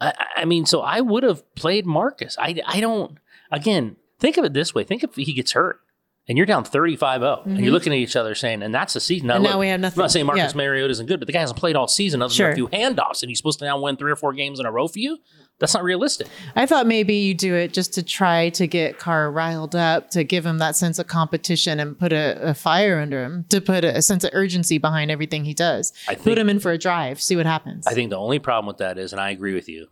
I, 0.00 0.12
I- 0.36 0.44
mean, 0.44 0.66
so 0.66 0.80
I 0.82 1.00
would 1.00 1.22
have 1.22 1.42
played 1.54 1.86
Marcus. 1.86 2.36
I, 2.38 2.60
I 2.66 2.80
don't. 2.80 3.18
Again, 3.50 3.96
think 4.18 4.36
of 4.36 4.44
it 4.44 4.52
this 4.52 4.74
way: 4.74 4.84
think 4.84 5.02
if 5.02 5.14
he 5.14 5.32
gets 5.32 5.52
hurt. 5.52 5.80
And 6.28 6.38
you're 6.38 6.46
down 6.46 6.62
35-0, 6.64 7.46
and 7.46 7.58
you're 7.58 7.72
looking 7.72 7.92
at 7.92 7.98
each 7.98 8.14
other 8.14 8.36
saying, 8.36 8.62
and 8.62 8.72
that's 8.72 8.94
the 8.94 9.00
season. 9.00 9.26
Mm-hmm. 9.26 9.36
And 9.38 9.44
now 9.44 9.58
we 9.58 9.66
have 9.66 9.80
nothing. 9.80 9.98
I'm 9.98 10.04
not 10.04 10.12
saying 10.12 10.26
Marcus 10.26 10.52
Yeah. 10.52 10.56
Mariota 10.56 10.92
isn't 10.92 11.06
good, 11.06 11.18
but 11.18 11.26
the 11.26 11.32
guy 11.32 11.40
hasn't 11.40 11.58
played 11.58 11.74
all 11.74 11.88
season 11.88 12.22
other 12.22 12.32
Sure. 12.32 12.46
than 12.46 12.52
a 12.52 12.54
few 12.54 12.68
handoffs, 12.68 13.22
and 13.22 13.28
he's 13.28 13.38
supposed 13.38 13.58
to 13.58 13.64
now 13.64 13.80
win 13.82 13.96
three 13.96 14.12
or 14.12 14.14
four 14.14 14.32
games 14.32 14.60
in 14.60 14.64
a 14.64 14.70
row 14.70 14.86
for 14.86 15.00
you. 15.00 15.18
That's 15.62 15.74
not 15.74 15.84
realistic. 15.84 16.26
I 16.56 16.66
thought 16.66 16.88
maybe 16.88 17.14
you 17.14 17.34
do 17.34 17.54
it 17.54 17.72
just 17.72 17.94
to 17.94 18.02
try 18.02 18.48
to 18.48 18.66
get 18.66 18.98
Carr 18.98 19.30
riled 19.30 19.76
up, 19.76 20.10
to 20.10 20.24
give 20.24 20.44
him 20.44 20.58
that 20.58 20.74
sense 20.74 20.98
of 20.98 21.06
competition 21.06 21.78
and 21.78 21.96
put 21.96 22.12
a, 22.12 22.36
a 22.50 22.52
fire 22.52 22.98
under 22.98 23.22
him, 23.22 23.44
to 23.50 23.60
put 23.60 23.84
a, 23.84 23.98
a 23.98 24.02
sense 24.02 24.24
of 24.24 24.30
urgency 24.32 24.78
behind 24.78 25.12
everything 25.12 25.44
he 25.44 25.54
does. 25.54 25.92
I 26.08 26.16
put 26.16 26.36
him 26.36 26.48
in 26.48 26.58
for 26.58 26.72
a 26.72 26.78
drive, 26.78 27.22
see 27.22 27.36
what 27.36 27.46
happens. 27.46 27.86
I 27.86 27.94
think 27.94 28.10
the 28.10 28.18
only 28.18 28.40
problem 28.40 28.66
with 28.66 28.78
that 28.78 28.98
is, 28.98 29.12
and 29.12 29.20
I 29.20 29.30
agree 29.30 29.54
with 29.54 29.68
you, 29.68 29.86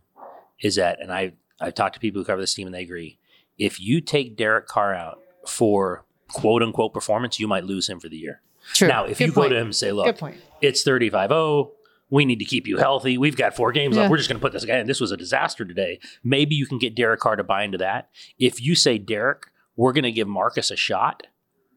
is 0.60 0.74
that, 0.74 1.00
and 1.00 1.12
I 1.12 1.34
I've 1.60 1.74
talked 1.74 1.94
to 1.94 2.00
people 2.00 2.20
who 2.20 2.24
cover 2.24 2.40
this 2.40 2.52
team 2.52 2.66
and 2.66 2.74
they 2.74 2.82
agree. 2.82 3.20
If 3.56 3.78
you 3.78 4.00
take 4.00 4.36
Derek 4.36 4.66
Carr 4.66 4.92
out 4.92 5.20
for 5.46 6.04
quote 6.32 6.64
unquote 6.64 6.92
performance, 6.92 7.38
you 7.38 7.46
might 7.46 7.62
lose 7.62 7.88
him 7.88 8.00
for 8.00 8.08
the 8.08 8.16
year. 8.16 8.40
True. 8.74 8.88
Now, 8.88 9.04
if 9.04 9.18
Good 9.18 9.28
you 9.28 9.32
go 9.32 9.48
to 9.48 9.56
him 9.56 9.66
and 9.66 9.76
say, 9.76 9.92
look, 9.92 10.20
it's 10.60 10.82
35 10.82 11.30
0, 11.30 11.72
we 12.10 12.24
need 12.24 12.38
to 12.40 12.44
keep 12.44 12.66
you 12.66 12.76
healthy. 12.76 13.16
We've 13.16 13.36
got 13.36 13.54
four 13.56 13.72
games 13.72 13.94
Yeah. 13.96 14.02
left. 14.02 14.10
We're 14.10 14.16
just 14.18 14.28
going 14.28 14.38
to 14.40 14.44
put 14.44 14.52
this 14.52 14.64
guy 14.64 14.78
in. 14.78 14.86
This 14.86 15.00
was 15.00 15.12
a 15.12 15.16
disaster 15.16 15.64
today. 15.64 16.00
Maybe 16.24 16.54
you 16.56 16.66
can 16.66 16.78
get 16.78 16.94
Derek 16.94 17.20
Carr 17.20 17.36
to 17.36 17.44
buy 17.44 17.62
into 17.62 17.78
that. 17.78 18.10
If 18.38 18.60
you 18.60 18.74
say, 18.74 18.98
Derek, 18.98 19.46
we're 19.76 19.92
going 19.92 20.04
to 20.04 20.12
give 20.12 20.28
Marcus 20.28 20.70
a 20.70 20.76
shot, 20.76 21.26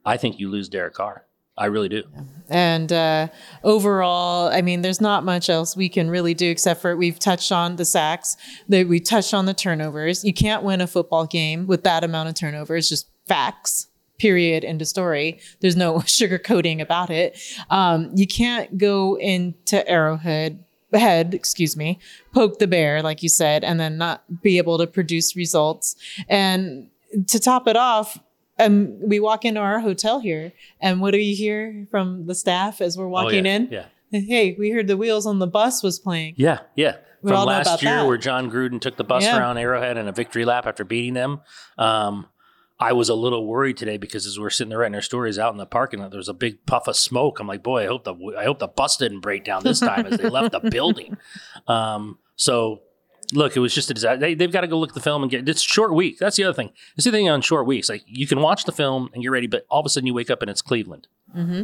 I 0.06 0.18
think 0.18 0.40
you 0.40 0.50
lose 0.50 0.68
Derek 0.70 0.96
Carr. 0.96 1.26
I 1.56 1.66
really 1.66 1.88
do. 1.88 2.02
And 2.50 2.92
uh, 2.92 3.28
overall, 3.64 4.48
I 4.52 4.62
mean, 4.64 4.82
there's 4.82 5.00
not 5.00 5.24
much 5.24 5.50
else 5.50 5.76
we 5.78 5.88
can 5.88 6.10
really 6.10 6.34
do 6.34 6.50
except 6.50 6.82
for 6.82 6.98
we've 6.98 7.20
touched 7.20 7.52
on 7.52 7.76
the 7.76 7.86
sacks, 7.86 8.36
that 8.70 8.88
we 8.88 9.00
touched 9.00 9.34
on 9.36 9.46
the 9.46 9.54
turnovers. 9.54 10.24
You 10.24 10.34
can't 10.34 10.64
win 10.64 10.82
a 10.82 10.88
football 10.88 11.26
game 11.28 11.68
with 11.68 11.84
that 11.84 12.04
amount 12.04 12.30
of 12.30 12.36
turnovers, 12.36 12.90
just 12.90 13.08
facts. 13.28 13.88
Period. 14.20 14.64
End 14.64 14.82
of 14.82 14.88
story. 14.88 15.40
There's 15.60 15.76
no 15.76 15.96
sugarcoating 16.00 16.82
about 16.82 17.10
it. 17.10 17.40
Um, 17.70 18.12
you 18.16 18.28
can't 18.28 18.78
go 18.78 19.16
into 19.16 19.88
Arrowhead 19.90 20.64
head, 21.00 21.34
excuse 21.34 21.76
me, 21.76 22.00
poke 22.34 22.60
the 22.60 22.68
bear, 22.68 23.02
like 23.02 23.24
you 23.24 23.30
said, 23.30 23.64
and 23.64 23.80
then 23.80 23.98
not 23.98 24.24
be 24.42 24.58
able 24.58 24.78
to 24.78 24.88
produce 24.88 25.36
results. 25.36 25.96
And 26.30 26.90
to 27.28 27.40
top 27.40 27.68
it 27.68 27.76
off, 27.76 28.20
um, 28.60 29.00
we 29.02 29.20
walk 29.20 29.46
into 29.46 29.60
our 29.60 29.80
hotel 29.80 30.20
here, 30.20 30.54
and 30.80 31.02
what 31.02 31.12
do 31.12 31.18
you 31.18 31.36
hear 31.36 31.88
from 31.90 32.28
the 32.28 32.36
staff 32.36 32.82
as 32.82 32.98
we're 32.98 33.08
walking 33.08 33.48
oh, 33.48 33.50
yeah, 33.50 33.56
in? 33.56 33.68
Yeah. 33.72 33.86
Hey, 34.12 34.56
we 34.60 34.70
heard 34.70 34.88
the 34.88 34.98
wheels 34.98 35.26
on 35.26 35.40
the 35.40 35.48
bus 35.48 35.82
was 35.82 35.98
playing. 35.98 36.36
Yeah, 36.38 36.60
yeah. 36.76 36.98
We 37.24 37.32
From 37.32 37.46
last 37.46 37.82
year, 37.82 37.96
that. 37.96 38.06
where 38.08 38.18
Jon 38.18 38.52
Gruden 38.52 38.80
took 38.80 38.98
the 38.98 39.04
bus 39.04 39.24
Yeah. 39.24 39.40
around 39.40 39.58
Arrowhead 39.58 39.98
in 39.98 40.08
a 40.08 40.12
victory 40.12 40.46
lap 40.46 40.68
after 40.68 40.84
beating 40.84 41.14
them. 41.14 41.42
Um, 41.78 42.28
I 42.80 42.92
was 42.94 43.08
a 43.10 43.16
little 43.16 43.46
worried 43.46 43.78
today 43.78 43.98
because 43.98 44.26
as 44.26 44.40
we're 44.40 44.50
sitting 44.50 44.70
there 44.70 44.80
writing 44.80 44.96
our 44.96 45.02
stories 45.02 45.38
out 45.40 45.52
in 45.54 45.58
the 45.58 45.66
parking 45.66 46.00
lot, 46.00 46.12
there 46.12 46.18
was 46.18 46.30
a 46.30 46.34
big 46.34 46.66
puff 46.66 46.88
of 46.88 46.96
smoke. 46.96 47.40
I'm 47.40 47.48
like, 47.48 47.64
boy, 47.64 47.84
I 47.84 47.88
hope 47.88 48.04
the 48.04 48.16
I 48.38 48.44
hope 48.44 48.60
the 48.60 48.68
bus 48.68 48.98
didn't 48.98 49.20
break 49.22 49.44
down 49.44 49.64
this 49.64 49.80
time 49.80 50.06
as 50.06 50.20
they 50.20 50.30
left 50.30 50.52
the 50.52 50.70
building. 50.70 51.18
Um, 51.68 52.20
so. 52.36 52.82
Look, 53.32 53.56
it 53.56 53.62
was 53.62 53.74
just 53.74 53.90
a 53.90 53.96
disaster. 53.96 54.20
They, 54.20 54.36
they've 54.36 54.52
got 54.52 54.62
to 54.62 54.68
go 54.68 54.78
look 54.78 54.90
at 54.90 54.96
the 54.96 55.02
film 55.02 55.24
and 55.24 55.32
get. 55.32 55.48
It's 55.50 55.66
a 55.66 55.68
short 55.68 55.96
week. 55.96 56.20
That's 56.20 56.36
the 56.36 56.44
other 56.44 56.54
thing. 56.54 56.72
It's 56.98 57.06
the 57.06 57.12
thing 57.12 57.30
on 57.30 57.42
short 57.42 57.66
weeks. 57.66 57.90
Like 57.90 58.04
you 58.06 58.28
can 58.28 58.42
watch 58.42 58.66
the 58.66 58.72
film 58.72 59.10
and 59.14 59.24
get 59.24 59.32
ready, 59.32 59.48
but 59.48 59.66
all 59.72 59.80
of 59.80 59.86
a 59.88 59.90
sudden 59.90 60.06
you 60.06 60.14
wake 60.14 60.30
up 60.30 60.42
and 60.44 60.52
it's 60.52 60.62
Cleveland. 60.62 61.08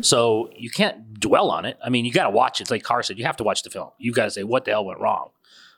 So 0.02 0.50
you 0.56 0.72
can't 0.72 1.20
dwell 1.20 1.52
on 1.52 1.66
it. 1.66 1.78
I 1.84 1.90
mean, 1.90 2.06
you 2.06 2.12
got 2.12 2.24
to 2.24 2.30
watch 2.32 2.60
it. 2.60 2.64
It's 2.64 2.72
like 2.72 2.82
Carr 2.82 3.04
said, 3.04 3.20
you 3.20 3.26
have 3.26 3.38
to 3.38 3.44
watch 3.44 3.62
the 3.62 3.70
film. 3.70 3.90
You've 4.00 4.16
got 4.16 4.24
to 4.24 4.32
say 4.32 4.44
what 4.44 4.66
the 4.66 4.72
hell 4.72 4.86
went 4.86 5.00
wrong, 5.00 5.30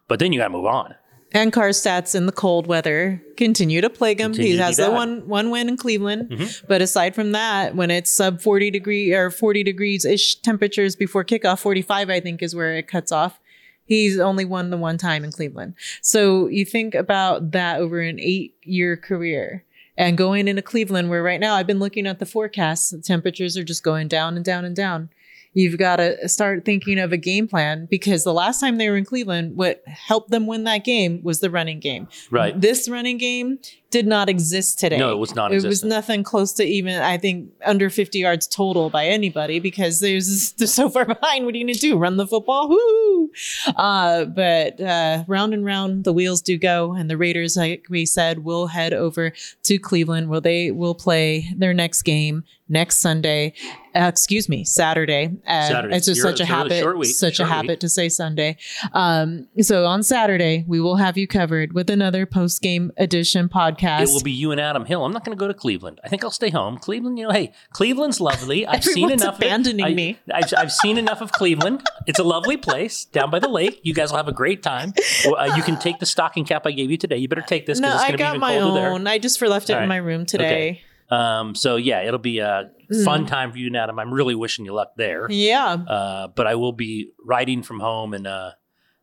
but 0.08 0.20
then 0.20 0.32
you 0.32 0.40
got 0.40 0.46
to 0.46 0.52
move 0.52 0.68
on. 0.68 0.96
And 1.34 1.54
Carr's 1.54 1.82
stats 1.82 2.14
in 2.14 2.26
the 2.26 2.32
cold 2.34 2.68
weather 2.68 3.22
continue 3.38 3.80
to 3.82 3.90
plague 3.90 4.20
him. 4.20 4.32
Continue 4.34 4.54
he 4.54 4.58
has 4.60 4.78
the 4.78 4.92
one 4.92 5.28
one 5.28 5.50
win 5.50 5.70
in 5.70 5.78
Cleveland, 5.78 6.30
Mhm. 6.30 6.64
but 6.68 6.82
aside 6.82 7.16
from 7.16 7.32
that, 7.32 7.76
when 7.76 7.90
it's 7.90 8.12
sub 8.12 8.42
forty 8.42 8.70
degree 8.70 9.14
or 9.14 9.30
forty 9.32 9.64
degrees 9.64 10.04
ish 10.04 10.36
temperatures 10.42 10.96
before 10.96 11.24
kickoff, 11.24 11.60
forty 11.60 11.82
five 11.82 12.10
I 12.10 12.20
think 12.20 12.42
is 12.44 12.54
where 12.54 12.76
it 12.76 12.88
cuts 12.88 13.12
off. 13.12 13.40
He's 13.86 14.20
only 14.20 14.46
won 14.46 14.70
the 14.72 14.78
one 14.78 14.98
time 14.98 15.24
in 15.24 15.32
Cleveland. 15.32 15.74
So 16.02 16.48
you 16.48 16.66
think 16.66 16.96
about 16.96 17.52
that 17.52 17.80
over 17.80 18.00
an 18.02 18.20
eight 18.20 18.56
year 18.64 18.98
career. 18.98 19.64
And 19.98 20.18
going 20.18 20.48
into 20.48 20.62
Cleveland, 20.62 21.10
where 21.10 21.22
right 21.22 21.40
now 21.40 21.54
I've 21.56 21.68
been 21.68 21.80
looking 21.80 22.08
at 22.08 22.20
the 22.20 22.26
forecasts, 22.26 22.90
the 22.90 23.00
temperatures 23.00 23.58
are 23.58 23.64
just 23.64 23.84
going 23.84 24.08
down 24.08 24.36
and 24.36 24.44
down 24.46 24.64
and 24.66 24.76
down. 24.76 25.10
You've 25.54 25.78
got 25.78 25.98
to 25.98 26.30
start 26.30 26.64
thinking 26.64 26.98
of 26.98 27.12
a 27.12 27.18
game 27.18 27.48
plan 27.48 27.88
because 27.90 28.24
the 28.24 28.34
last 28.34 28.60
time 28.60 28.78
they 28.78 28.90
were 28.90 28.96
in 28.96 29.06
Cleveland, 29.06 29.58
what 29.58 29.84
helped 29.86 30.30
them 30.30 30.48
win 30.48 30.64
that 30.64 30.86
game 30.86 31.22
was 31.24 31.42
the 31.42 31.50
running 31.50 31.80
game. 31.80 32.08
Right. 32.30 32.60
This 32.60 32.88
running 32.88 33.18
game 33.18 33.60
did 33.92 34.08
not 34.08 34.30
exist 34.30 34.80
today. 34.80 34.98
No, 34.98 35.12
it 35.12 35.18
was 35.18 35.36
not. 35.36 35.54
It 35.54 35.64
was 35.64 35.84
nothing 35.84 36.24
close 36.24 36.54
to 36.54 36.64
even, 36.64 37.02
I 37.02 37.18
think, 37.18 37.52
under 37.66 37.90
50 37.90 38.20
yards 38.20 38.48
total 38.48 38.90
by 38.90 39.06
anybody 39.06 39.60
because 39.60 40.00
there's 40.00 40.54
they're 40.54 40.68
so 40.82 40.90
far 40.90 41.06
behind. 41.06 41.46
What 41.46 41.54
are 41.54 41.58
you 41.58 41.66
going 41.66 41.74
to 41.76 41.80
do? 41.80 41.98
Run 41.98 42.18
the 42.18 42.26
football? 42.26 42.70
Woo! 42.70 43.32
Uh, 43.76 44.26
but 44.26 44.80
uh, 44.82 45.26
round 45.28 45.54
and 45.54 45.66
round, 45.66 46.06
the 46.06 46.14
wheels 46.14 46.42
do 46.42 46.58
go. 46.58 46.94
And 46.94 47.10
the 47.10 47.18
Raiders, 47.18 47.58
like 47.58 47.86
we 47.90 48.06
said, 48.06 48.44
will 48.44 48.68
head 48.68 48.94
over 48.94 49.34
to 49.64 49.78
Cleveland 49.78 50.30
where 50.30 50.42
they 50.42 50.72
will 50.72 50.96
play 50.96 51.46
their 51.56 51.74
next 51.74 52.02
game 52.04 52.44
next 52.70 52.98
Sunday. 52.98 53.54
Uh, 53.94 54.04
excuse 54.08 54.48
me, 54.48 54.64
Saturday. 54.64 55.38
Uh, 55.46 55.68
Saturday. 55.68 55.96
It's 55.98 56.06
just 56.06 56.20
You're- 56.20 56.32
such 56.32 56.40
a 56.40 56.46
habit, 56.46 57.06
such 57.08 57.36
short 57.36 57.50
a 57.50 57.52
habit 57.52 57.70
week. 57.70 57.80
to 57.82 57.90
say 57.90 58.08
Sunday. 58.08 58.56
Um, 58.94 59.48
so 59.60 59.86
on 59.86 60.02
Saturday, 60.04 60.64
we 60.68 60.80
will 60.80 60.96
have 60.96 61.18
you 61.18 61.28
covered 61.28 61.74
with 61.74 61.90
another 61.90 62.26
post 62.26 62.62
game 62.62 62.92
edition 62.98 63.50
podcast. 63.50 63.81
It 63.82 64.10
will 64.14 64.22
be 64.22 64.32
you 64.32 64.52
and 64.52 64.60
Adam 64.62 64.86
Hill. 64.86 65.04
I'm 65.06 65.12
not 65.14 65.26
going 65.26 65.36
to 65.38 65.40
go 65.40 65.48
to 65.48 65.54
Cleveland. 65.54 66.00
I 66.04 66.10
think 66.10 66.24
I'll 66.24 66.32
stay 66.32 66.50
home. 66.50 66.78
Cleveland, 66.78 67.18
you 67.18 67.26
know, 67.26 67.32
hey, 67.32 67.52
Cleveland's 67.72 68.22
lovely. 68.22 68.66
I've 68.68 68.84
seen 68.84 69.12
enough. 69.12 69.38
abandoning 69.38 69.86
of 69.86 69.92
it. 69.92 69.96
Me. 69.96 70.20
I've, 70.34 70.54
I've 70.58 70.72
seen 70.72 70.98
enough 70.98 71.22
of 71.22 71.32
Cleveland. 71.32 71.84
It's 72.08 72.20
a 72.20 72.24
lovely 72.24 72.58
place 72.58 73.06
down 73.06 73.30
by 73.32 73.40
the 73.40 73.50
lake. 73.50 73.80
You 73.84 73.94
guys 73.94 74.12
will 74.12 74.18
have 74.18 74.28
a 74.28 74.34
great 74.34 74.62
time. 74.64 74.94
Uh, 75.26 75.54
you 75.56 75.64
can 75.64 75.78
take 75.80 76.00
the 76.00 76.06
stocking 76.06 76.46
cap 76.46 76.66
I 76.66 76.72
gave 76.72 76.92
you 76.92 76.98
today. 76.98 77.18
You 77.18 77.28
better 77.28 77.42
take 77.42 77.66
this 77.66 77.80
no, 77.80 77.88
it's 77.94 77.98
I 78.04 78.08
going 78.08 78.12
to 78.12 78.18
be 78.18 78.24
got 78.24 78.30
even 78.36 78.42
my 78.42 78.58
colder 78.60 78.88
own. 78.88 79.08
I 79.08 79.18
just 79.18 79.40
for 79.40 79.48
left 79.50 79.70
it 79.70 79.74
All 79.76 79.84
in 79.84 79.90
my 79.90 79.98
room 79.98 80.26
today. 80.26 80.82
there. 81.10 81.20
Um, 81.20 81.56
so 81.56 81.76
yeah, 81.76 82.04
it'll 82.04 82.20
be 82.20 82.40
a 82.40 82.70
Mm. 82.92 83.06
fun 83.06 83.26
time 83.26 83.54
for 83.54 83.58
you 83.58 83.68
and 83.68 83.78
Adam. 83.78 83.98
I'm 84.00 84.14
really 84.14 84.36
wishing 84.36 84.66
you 84.66 84.74
luck 84.74 84.94
there. 84.98 85.26
Yeah. 85.32 85.66
Uh, 85.74 86.28
but 86.28 86.46
I 86.46 86.56
will 86.56 86.74
be 86.74 87.12
riding 87.24 87.64
from 87.64 87.80
home 87.80 88.14
and 88.14 88.28
uh, 88.28 88.52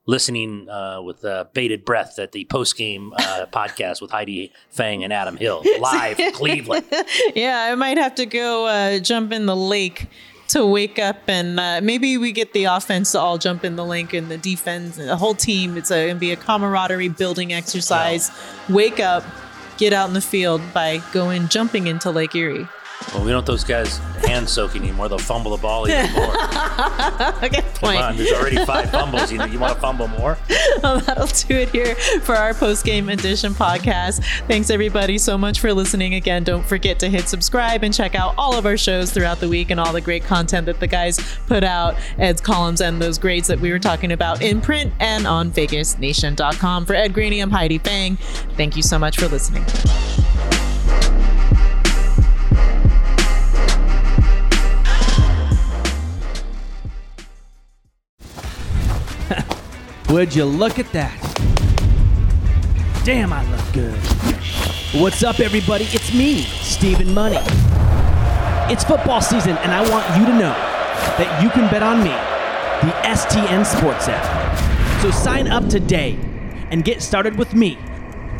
listening 0.08 0.68
uh, 0.70 1.00
with 1.02 1.22
uh, 1.24 1.44
bated 1.52 1.84
breath 1.84 2.18
at 2.18 2.32
the 2.32 2.44
post 2.46 2.76
game 2.76 3.12
uh, 3.12 3.46
podcast 3.52 4.00
with 4.00 4.10
Heidi 4.10 4.52
Fang 4.70 5.04
and 5.04 5.12
Adam 5.12 5.36
Hill 5.36 5.62
live 5.78 6.18
Cleveland. 6.32 6.86
yeah, 7.36 7.68
I 7.70 7.74
might 7.76 7.98
have 7.98 8.16
to 8.16 8.26
go 8.26 8.66
uh, 8.66 8.98
jump 8.98 9.32
in 9.32 9.46
the 9.46 9.54
lake 9.54 10.08
to 10.48 10.64
wake 10.64 10.98
up 10.98 11.18
and 11.28 11.60
uh, 11.60 11.80
maybe 11.82 12.16
we 12.16 12.32
get 12.32 12.54
the 12.54 12.64
offense 12.64 13.12
to 13.12 13.20
all 13.20 13.36
jump 13.36 13.64
in 13.64 13.76
the 13.76 13.84
lake 13.84 14.14
and 14.14 14.30
the 14.30 14.38
defense 14.38 14.96
and 14.96 15.06
the 15.06 15.16
whole 15.16 15.34
team. 15.34 15.76
It's 15.76 15.90
going 15.90 16.08
to 16.08 16.14
be 16.14 16.32
a 16.32 16.36
camaraderie 16.36 17.10
building 17.10 17.52
exercise. 17.52 18.30
Wake 18.70 18.98
up, 18.98 19.24
get 19.76 19.92
out 19.92 20.08
in 20.08 20.14
the 20.14 20.22
field 20.22 20.62
by 20.72 21.02
going 21.12 21.48
jumping 21.48 21.86
into 21.86 22.10
Lake 22.10 22.34
Erie. 22.34 22.66
Well, 23.14 23.22
we 23.24 23.28
don't 23.28 23.36
want 23.36 23.46
those 23.46 23.64
guys 23.64 23.98
hand 24.26 24.48
soaking 24.48 24.82
anymore. 24.82 25.08
They'll 25.08 25.18
fumble 25.18 25.52
the 25.52 25.62
ball 25.62 25.88
even 25.88 26.12
more. 26.12 26.32
Good 27.48 27.64
Come 27.80 27.96
on, 27.96 28.16
there's 28.16 28.32
already 28.32 28.64
five 28.64 28.90
fumbles. 28.90 29.30
You, 29.30 29.38
know, 29.38 29.44
you 29.44 29.58
want 29.58 29.74
to 29.74 29.80
fumble 29.80 30.08
more? 30.08 30.38
Well, 30.82 31.00
that'll 31.00 31.26
do 31.26 31.56
it 31.56 31.70
here 31.70 31.96
for 32.22 32.36
our 32.36 32.54
post 32.54 32.84
game 32.84 33.08
edition 33.08 33.52
podcast. 33.52 34.22
Thanks, 34.46 34.70
everybody, 34.70 35.18
so 35.18 35.36
much 35.36 35.58
for 35.58 35.72
listening. 35.72 36.14
Again, 36.14 36.44
don't 36.44 36.64
forget 36.64 37.00
to 37.00 37.08
hit 37.08 37.26
subscribe 37.26 37.82
and 37.82 37.92
check 37.92 38.14
out 38.14 38.34
all 38.38 38.56
of 38.56 38.64
our 38.64 38.76
shows 38.76 39.10
throughout 39.10 39.40
the 39.40 39.48
week 39.48 39.70
and 39.70 39.80
all 39.80 39.92
the 39.92 40.00
great 40.00 40.22
content 40.22 40.66
that 40.66 40.78
the 40.78 40.86
guys 40.86 41.18
put 41.46 41.64
out, 41.64 41.96
Ed's 42.16 42.40
columns, 42.40 42.80
and 42.80 43.02
those 43.02 43.18
grades 43.18 43.48
that 43.48 43.58
we 43.58 43.72
were 43.72 43.80
talking 43.80 44.12
about 44.12 44.40
in 44.40 44.60
print 44.60 44.92
and 45.00 45.26
on 45.26 45.50
VegasNation.com. 45.50 46.86
For 46.86 46.94
Ed 46.94 47.12
Graney, 47.12 47.40
I'm 47.40 47.50
Heidi 47.50 47.78
Fang. 47.78 48.16
Thank 48.56 48.76
you 48.76 48.82
so 48.82 48.98
much 48.98 49.18
for 49.18 49.26
listening. 49.26 49.64
Would 60.10 60.34
you 60.34 60.46
look 60.46 60.78
at 60.78 60.90
that? 60.92 61.14
Damn, 63.04 63.30
I 63.30 63.44
look 63.50 63.74
good. 63.74 63.94
What's 65.02 65.22
up, 65.22 65.38
everybody? 65.38 65.84
It's 65.84 66.14
me, 66.14 66.44
Stephen 66.44 67.12
Money. 67.12 67.36
It's 68.72 68.84
football 68.84 69.20
season, 69.20 69.58
and 69.58 69.70
I 69.70 69.82
want 69.90 70.06
you 70.18 70.24
to 70.24 70.32
know 70.32 70.54
that 71.18 71.42
you 71.42 71.50
can 71.50 71.70
bet 71.70 71.82
on 71.82 71.98
me, 71.98 72.08
the 72.88 72.96
STN 73.06 73.66
Sports 73.66 74.08
app. 74.08 75.02
So 75.02 75.10
sign 75.10 75.46
up 75.46 75.68
today 75.68 76.18
and 76.70 76.84
get 76.84 77.02
started 77.02 77.36
with 77.36 77.52
me, 77.52 77.76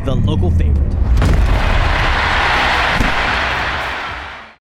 the 0.06 0.14
local 0.14 0.50
favorite. 0.50 1.17